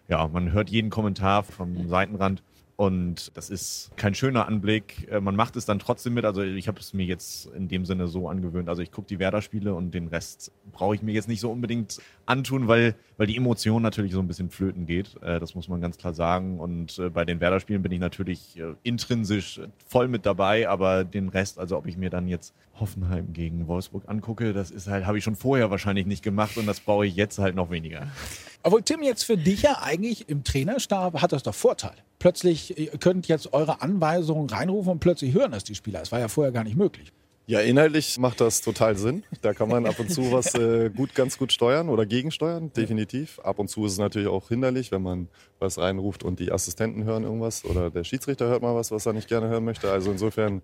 ja, 0.07 0.27
man 0.27 0.51
hört 0.51 0.69
jeden 0.69 0.89
Kommentar 0.89 1.43
vom 1.43 1.87
Seitenrand 1.89 2.43
und 2.79 3.35
das 3.35 3.49
ist 3.49 3.91
kein 3.97 4.15
schöner 4.15 4.47
Anblick. 4.47 5.05
Äh, 5.11 5.19
man 5.19 5.35
macht 5.35 5.57
es 5.57 5.65
dann 5.65 5.79
trotzdem 5.79 6.13
mit. 6.13 6.23
Also 6.23 6.43
ich 6.43 6.69
habe 6.69 6.79
es 6.79 6.93
mir 6.93 7.05
jetzt 7.05 7.47
in 7.47 7.67
dem 7.67 7.83
Sinne 7.83 8.07
so 8.07 8.29
angewöhnt. 8.29 8.69
Also 8.69 8.81
ich 8.81 8.89
gucke 8.89 9.05
die 9.05 9.19
Werder-Spiele 9.19 9.73
und 9.73 9.93
den 9.93 10.07
Rest 10.07 10.53
brauche 10.71 10.95
ich 10.95 11.01
mir 11.01 11.11
jetzt 11.11 11.27
nicht 11.27 11.41
so 11.41 11.51
unbedingt 11.51 11.99
antun, 12.25 12.69
weil, 12.69 12.95
weil 13.17 13.27
die 13.27 13.35
Emotion 13.35 13.81
natürlich 13.81 14.13
so 14.13 14.21
ein 14.21 14.29
bisschen 14.29 14.49
flöten 14.49 14.85
geht. 14.85 15.21
Äh, 15.21 15.41
das 15.41 15.55
muss 15.55 15.67
man 15.67 15.81
ganz 15.81 15.97
klar 15.97 16.13
sagen. 16.13 16.61
Und 16.61 16.97
äh, 16.99 17.09
bei 17.09 17.25
den 17.25 17.41
Werder-Spielen 17.41 17.81
bin 17.81 17.91
ich 17.91 17.99
natürlich 17.99 18.61
intrinsisch 18.83 19.59
voll 19.85 20.07
mit 20.07 20.25
dabei, 20.25 20.69
aber 20.69 21.03
den 21.03 21.27
Rest, 21.27 21.59
also 21.59 21.75
ob 21.77 21.85
ich 21.85 21.97
mir 21.97 22.09
dann 22.09 22.29
jetzt 22.29 22.53
Hoffenheim 22.79 23.33
gegen 23.33 23.67
Wolfsburg 23.67 24.03
angucke, 24.07 24.53
das 24.53 24.71
ist 24.71 24.87
halt, 24.87 25.05
habe 25.05 25.17
ich 25.17 25.23
schon 25.23 25.35
vorher 25.35 25.69
wahrscheinlich 25.71 26.05
nicht 26.05 26.23
gemacht 26.23 26.57
und 26.57 26.65
das 26.65 26.79
brauche 26.79 27.05
ich 27.05 27.15
jetzt 27.15 27.39
halt 27.39 27.55
noch 27.55 27.69
weniger. 27.69 28.07
Obwohl 28.63 28.81
Tim 28.81 29.03
jetzt 29.03 29.23
für 29.23 29.37
dich 29.37 29.61
ja 29.61 29.79
eigentlich 29.81 30.27
im 30.29 30.43
Trainerstab 30.43 31.21
hat 31.21 31.31
das 31.31 31.43
doch 31.43 31.55
Vorteil 31.55 31.95
plötzlich, 32.19 32.77
ihr 32.77 32.91
könnt 32.99 33.27
jetzt 33.27 33.53
eure 33.53 33.81
Anweisungen 33.81 34.49
reinrufen 34.49 34.91
und 34.91 34.99
plötzlich 34.99 35.33
hören 35.33 35.51
das 35.51 35.63
die 35.63 35.75
Spieler. 35.75 35.99
Das 35.99 36.11
war 36.11 36.19
ja 36.19 36.27
vorher 36.27 36.51
gar 36.51 36.63
nicht 36.63 36.77
möglich. 36.77 37.11
Ja, 37.47 37.61
inhaltlich 37.61 38.19
macht 38.19 38.41
das 38.41 38.61
total 38.61 38.95
Sinn. 38.95 39.23
Da 39.41 39.55
kann 39.55 39.69
man 39.69 39.87
ab 39.87 39.99
und 39.99 40.11
zu 40.11 40.31
was 40.31 40.53
äh, 40.55 40.91
gut, 40.91 41.15
ganz 41.15 41.39
gut 41.39 41.51
steuern 41.51 41.89
oder 41.89 42.05
gegensteuern, 42.05 42.71
definitiv. 42.73 43.39
Ab 43.39 43.57
und 43.57 43.69
zu 43.69 43.85
ist 43.85 43.93
es 43.93 43.97
natürlich 43.97 44.27
auch 44.27 44.49
hinderlich, 44.49 44.91
wenn 44.91 45.01
man 45.01 45.29
was 45.57 45.79
reinruft 45.79 46.23
und 46.23 46.39
die 46.39 46.51
Assistenten 46.51 47.05
hören 47.05 47.23
irgendwas 47.23 47.65
oder 47.65 47.89
der 47.89 48.03
Schiedsrichter 48.03 48.45
hört 48.45 48.61
mal 48.61 48.75
was, 48.75 48.91
was 48.91 49.07
er 49.07 49.13
nicht 49.13 49.27
gerne 49.27 49.47
hören 49.47 49.65
möchte. 49.65 49.91
Also 49.91 50.11
insofern 50.11 50.61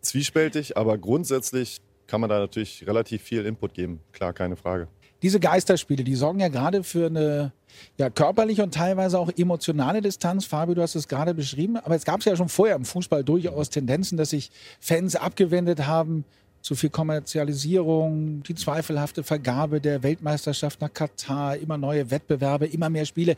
zwiespältig, 0.00 0.76
aber 0.76 0.98
grundsätzlich 0.98 1.78
kann 2.06 2.20
man 2.20 2.30
da 2.30 2.38
natürlich 2.38 2.86
relativ 2.86 3.22
viel 3.22 3.44
Input 3.44 3.74
geben. 3.74 4.00
Klar, 4.12 4.32
keine 4.32 4.56
Frage 4.56 4.88
diese 5.22 5.40
Geisterspiele, 5.40 6.04
die 6.04 6.14
sorgen 6.14 6.40
ja 6.40 6.48
gerade 6.48 6.84
für 6.84 7.06
eine 7.06 7.52
ja, 7.96 8.08
körperliche 8.08 8.62
und 8.62 8.72
teilweise 8.72 9.18
auch 9.18 9.30
emotionale 9.36 10.00
Distanz. 10.00 10.44
Fabio, 10.44 10.74
du 10.74 10.82
hast 10.82 10.94
es 10.94 11.08
gerade 11.08 11.34
beschrieben. 11.34 11.76
Aber 11.76 11.96
es 11.96 12.04
gab 12.04 12.20
es 12.20 12.26
ja 12.26 12.36
schon 12.36 12.48
vorher 12.48 12.76
im 12.76 12.84
Fußball 12.84 13.24
durchaus 13.24 13.70
Tendenzen, 13.70 14.16
dass 14.16 14.30
sich 14.30 14.50
Fans 14.80 15.16
abgewendet 15.16 15.86
haben. 15.86 16.24
Zu 16.60 16.74
viel 16.74 16.90
Kommerzialisierung, 16.90 18.42
die 18.42 18.54
zweifelhafte 18.54 19.22
Vergabe 19.22 19.80
der 19.80 20.02
Weltmeisterschaft 20.02 20.80
nach 20.80 20.92
Katar, 20.92 21.56
immer 21.56 21.78
neue 21.78 22.10
Wettbewerbe, 22.10 22.66
immer 22.66 22.90
mehr 22.90 23.06
Spiele. 23.06 23.36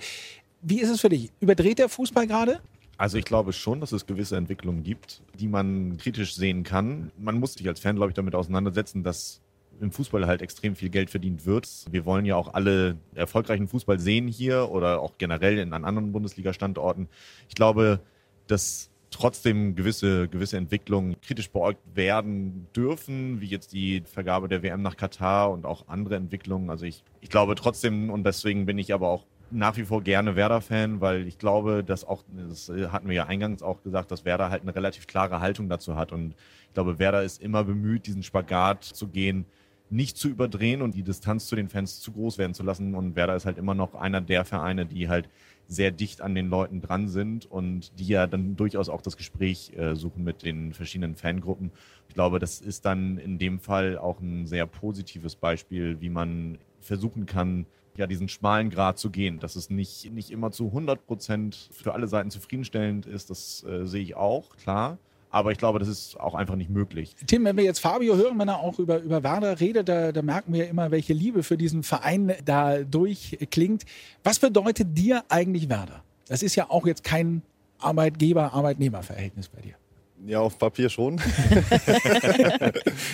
Wie 0.62 0.80
ist 0.80 0.88
es 0.88 1.02
für 1.02 1.10
dich? 1.10 1.30
Überdreht 1.38 1.78
der 1.78 1.90
Fußball 1.90 2.26
gerade? 2.26 2.60
Also 3.00 3.16
ich 3.16 3.24
glaube 3.24 3.54
schon, 3.54 3.80
dass 3.80 3.92
es 3.92 4.04
gewisse 4.04 4.36
Entwicklungen 4.36 4.82
gibt, 4.82 5.22
die 5.32 5.48
man 5.48 5.96
kritisch 5.96 6.34
sehen 6.34 6.64
kann. 6.64 7.10
Man 7.16 7.40
muss 7.40 7.54
sich 7.54 7.66
als 7.66 7.80
Fan, 7.80 7.96
glaube 7.96 8.10
ich, 8.10 8.14
damit 8.14 8.34
auseinandersetzen, 8.34 9.02
dass 9.02 9.40
im 9.80 9.90
Fußball 9.90 10.26
halt 10.26 10.42
extrem 10.42 10.76
viel 10.76 10.90
Geld 10.90 11.08
verdient 11.08 11.46
wird. 11.46 11.66
Wir 11.90 12.04
wollen 12.04 12.26
ja 12.26 12.36
auch 12.36 12.52
alle 12.52 12.98
erfolgreichen 13.14 13.68
Fußball 13.68 13.98
sehen 13.98 14.28
hier 14.28 14.68
oder 14.70 15.00
auch 15.00 15.16
generell 15.16 15.56
in 15.56 15.72
an 15.72 15.86
anderen 15.86 16.12
Bundesliga-Standorten. 16.12 17.08
Ich 17.48 17.54
glaube, 17.54 18.00
dass 18.48 18.90
trotzdem 19.10 19.76
gewisse, 19.76 20.28
gewisse 20.28 20.58
Entwicklungen 20.58 21.18
kritisch 21.22 21.50
beäugt 21.50 21.80
werden 21.94 22.66
dürfen, 22.76 23.40
wie 23.40 23.46
jetzt 23.46 23.72
die 23.72 24.02
Vergabe 24.04 24.46
der 24.46 24.62
WM 24.62 24.82
nach 24.82 24.98
Katar 24.98 25.50
und 25.50 25.64
auch 25.64 25.88
andere 25.88 26.16
Entwicklungen. 26.16 26.68
Also 26.68 26.84
ich, 26.84 27.02
ich 27.22 27.30
glaube 27.30 27.54
trotzdem, 27.54 28.10
und 28.10 28.24
deswegen 28.24 28.66
bin 28.66 28.76
ich 28.76 28.92
aber 28.92 29.08
auch 29.08 29.24
nach 29.50 29.76
wie 29.76 29.84
vor 29.84 30.02
gerne 30.02 30.36
Werder-Fan, 30.36 31.00
weil 31.00 31.26
ich 31.26 31.38
glaube, 31.38 31.84
dass 31.84 32.04
auch, 32.04 32.24
das 32.48 32.70
hatten 32.90 33.08
wir 33.08 33.14
ja 33.16 33.26
eingangs 33.26 33.62
auch 33.62 33.82
gesagt, 33.82 34.10
dass 34.10 34.24
Werder 34.24 34.50
halt 34.50 34.62
eine 34.62 34.74
relativ 34.74 35.06
klare 35.06 35.40
Haltung 35.40 35.68
dazu 35.68 35.96
hat. 35.96 36.12
Und 36.12 36.34
ich 36.68 36.74
glaube, 36.74 36.98
Werder 36.98 37.22
ist 37.22 37.42
immer 37.42 37.64
bemüht, 37.64 38.06
diesen 38.06 38.22
Spagat 38.22 38.84
zu 38.84 39.08
gehen, 39.08 39.46
nicht 39.90 40.16
zu 40.16 40.28
überdrehen 40.28 40.82
und 40.82 40.94
die 40.94 41.02
Distanz 41.02 41.46
zu 41.46 41.56
den 41.56 41.68
Fans 41.68 42.00
zu 42.00 42.12
groß 42.12 42.38
werden 42.38 42.54
zu 42.54 42.62
lassen. 42.62 42.94
Und 42.94 43.16
Werder 43.16 43.34
ist 43.34 43.46
halt 43.46 43.58
immer 43.58 43.74
noch 43.74 43.94
einer 43.94 44.20
der 44.20 44.44
Vereine, 44.44 44.86
die 44.86 45.08
halt 45.08 45.28
sehr 45.66 45.90
dicht 45.92 46.20
an 46.20 46.34
den 46.34 46.48
Leuten 46.48 46.80
dran 46.80 47.08
sind 47.08 47.46
und 47.46 47.98
die 47.98 48.06
ja 48.06 48.26
dann 48.26 48.56
durchaus 48.56 48.88
auch 48.88 49.02
das 49.02 49.16
Gespräch 49.16 49.72
äh, 49.76 49.94
suchen 49.94 50.24
mit 50.24 50.42
den 50.42 50.72
verschiedenen 50.72 51.14
Fangruppen. 51.14 51.70
Ich 52.08 52.14
glaube, 52.14 52.40
das 52.40 52.60
ist 52.60 52.84
dann 52.84 53.18
in 53.18 53.38
dem 53.38 53.60
Fall 53.60 53.96
auch 53.96 54.20
ein 54.20 54.46
sehr 54.46 54.66
positives 54.66 55.36
Beispiel, 55.36 56.00
wie 56.00 56.10
man 56.10 56.58
versuchen 56.80 57.26
kann, 57.26 57.66
ja, 58.00 58.06
diesen 58.06 58.28
schmalen 58.28 58.70
Grad 58.70 58.98
zu 58.98 59.10
gehen. 59.10 59.38
Dass 59.38 59.54
es 59.54 59.70
nicht, 59.70 60.10
nicht 60.12 60.30
immer 60.30 60.50
zu 60.50 60.66
100 60.66 61.06
Prozent 61.06 61.68
für 61.70 61.94
alle 61.94 62.08
Seiten 62.08 62.30
zufriedenstellend 62.30 63.06
ist, 63.06 63.30
das 63.30 63.64
äh, 63.64 63.86
sehe 63.86 64.02
ich 64.02 64.16
auch, 64.16 64.56
klar. 64.56 64.98
Aber 65.32 65.52
ich 65.52 65.58
glaube, 65.58 65.78
das 65.78 65.86
ist 65.86 66.18
auch 66.18 66.34
einfach 66.34 66.56
nicht 66.56 66.70
möglich. 66.70 67.14
Tim, 67.26 67.44
wenn 67.44 67.56
wir 67.56 67.62
jetzt 67.62 67.78
Fabio 67.78 68.16
hören, 68.16 68.36
wenn 68.40 68.48
er 68.48 68.58
auch 68.58 68.80
über, 68.80 68.98
über 68.98 69.22
Werder 69.22 69.60
redet, 69.60 69.88
da, 69.88 70.10
da 70.10 70.22
merken 70.22 70.52
wir 70.52 70.68
immer, 70.68 70.90
welche 70.90 71.12
Liebe 71.12 71.44
für 71.44 71.56
diesen 71.56 71.84
Verein 71.84 72.34
da 72.44 72.78
durchklingt. 72.78 73.84
Was 74.24 74.40
bedeutet 74.40 74.98
dir 74.98 75.22
eigentlich 75.28 75.68
Werder? 75.68 76.02
Das 76.26 76.42
ist 76.42 76.56
ja 76.56 76.68
auch 76.68 76.84
jetzt 76.84 77.04
kein 77.04 77.42
Arbeitgeber-Arbeitnehmer-Verhältnis 77.78 79.48
bei 79.48 79.60
dir. 79.60 79.74
Ja, 80.26 80.40
auf 80.40 80.58
Papier 80.58 80.88
schon. 80.88 81.16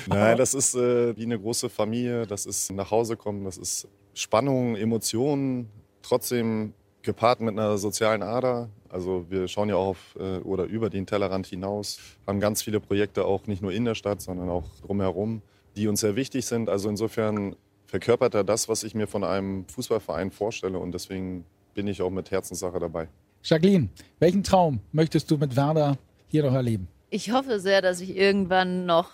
Nein, 0.07 0.39
das 0.39 0.55
ist 0.55 0.75
äh, 0.75 1.15
wie 1.17 1.25
eine 1.25 1.39
große 1.39 1.69
Familie. 1.69 2.27
Das 2.27 2.47
ist 2.47 2.73
nach 2.73 2.91
Hause 2.91 3.17
kommen, 3.17 3.45
das 3.45 3.59
ist 3.59 3.87
Spannung, 4.17 4.77
Emotionen, 4.77 5.69
trotzdem 6.01 6.73
gepaart 7.03 7.41
mit 7.41 7.53
einer 7.53 7.77
sozialen 7.77 8.23
Ader. 8.23 8.71
Also 8.89 9.27
wir 9.29 9.47
schauen 9.47 9.69
ja 9.69 9.77
auch 9.77 9.89
auf, 9.89 10.17
äh, 10.19 10.39
oder 10.39 10.65
über 10.65 10.89
den 10.89 11.07
Tellerrand 11.07 11.47
hinaus, 11.47 11.99
haben 12.27 12.41
ganz 12.41 12.63
viele 12.63 12.81
Projekte 12.81 13.27
auch 13.27 13.47
nicht 13.47 13.61
nur 13.61 13.73
in 13.73 13.85
der 13.85 13.95
Stadt, 13.95 14.23
sondern 14.23 14.49
auch 14.49 14.65
drumherum, 14.87 15.43
die 15.77 15.87
uns 15.87 16.01
sehr 16.01 16.17
wichtig 16.17 16.47
sind. 16.47 16.71
Also 16.71 16.89
insofern 16.89 17.57
verkörpert 17.85 18.35
er 18.35 18.43
das, 18.43 18.71
was 18.71 18.85
ich 18.85 18.95
mir 18.95 19.07
von 19.07 19.23
einem 19.23 19.67
Fußballverein 19.69 20.31
vorstelle 20.31 20.79
und 20.79 20.93
deswegen 20.93 21.45
bin 21.75 21.87
ich 21.87 22.01
auch 22.01 22.11
mit 22.11 22.31
Herzenssache 22.31 22.79
dabei. 22.81 23.09
Jacqueline, 23.45 23.91
welchen 24.19 24.43
Traum 24.43 24.81
möchtest 24.93 25.31
du 25.31 25.37
mit 25.37 25.55
Werder 25.55 25.99
hier 26.27 26.43
noch 26.43 26.55
erleben? 26.55 26.89
Ich 27.09 27.31
hoffe 27.31 27.61
sehr, 27.61 27.83
dass 27.83 28.01
ich 28.01 28.17
irgendwann 28.17 28.85
noch 28.85 29.11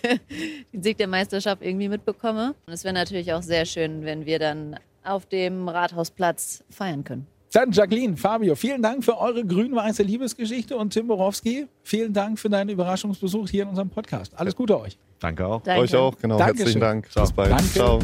den 0.72 0.82
Sieg 0.82 0.96
der 0.98 1.08
Meisterschaft 1.08 1.62
irgendwie 1.62 1.88
mitbekomme. 1.88 2.54
Und 2.66 2.72
es 2.72 2.84
wäre 2.84 2.94
natürlich 2.94 3.32
auch 3.32 3.42
sehr 3.42 3.66
schön, 3.66 4.04
wenn 4.04 4.24
wir 4.24 4.38
dann 4.38 4.76
auf 5.04 5.26
dem 5.26 5.68
Rathausplatz 5.68 6.64
feiern 6.70 7.04
können. 7.04 7.26
Dann 7.52 7.72
Jacqueline, 7.72 8.16
Fabio, 8.16 8.54
vielen 8.54 8.82
Dank 8.82 9.04
für 9.04 9.18
eure 9.18 9.44
grün-weiße 9.44 10.02
Liebesgeschichte 10.02 10.76
und 10.76 10.90
Tim 10.90 11.06
Borowski, 11.06 11.66
vielen 11.84 12.12
Dank 12.12 12.38
für 12.38 12.50
deinen 12.50 12.70
Überraschungsbesuch 12.70 13.48
hier 13.48 13.62
in 13.62 13.70
unserem 13.70 13.88
Podcast. 13.88 14.32
Alles 14.36 14.54
Gute 14.54 14.78
euch. 14.78 14.98
Danke 15.20 15.46
auch. 15.46 15.62
Danke. 15.62 15.82
Euch 15.82 15.96
auch, 15.96 16.18
genau. 16.18 16.36
Dankeschön. 16.36 16.58
Herzlichen 16.58 16.80
Dank. 16.80 17.10
Ciao. 17.10 17.24
Bis 17.24 17.32
bald. 17.32 17.50
Danke. 17.52 17.64
Ciao. 17.72 17.98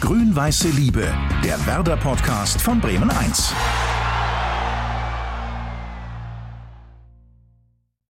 Grün-weiße 0.00 0.68
Liebe, 0.70 1.12
der 1.44 1.66
Werder-Podcast 1.66 2.62
von 2.62 2.80
Bremen 2.80 3.10
1. 3.10 3.52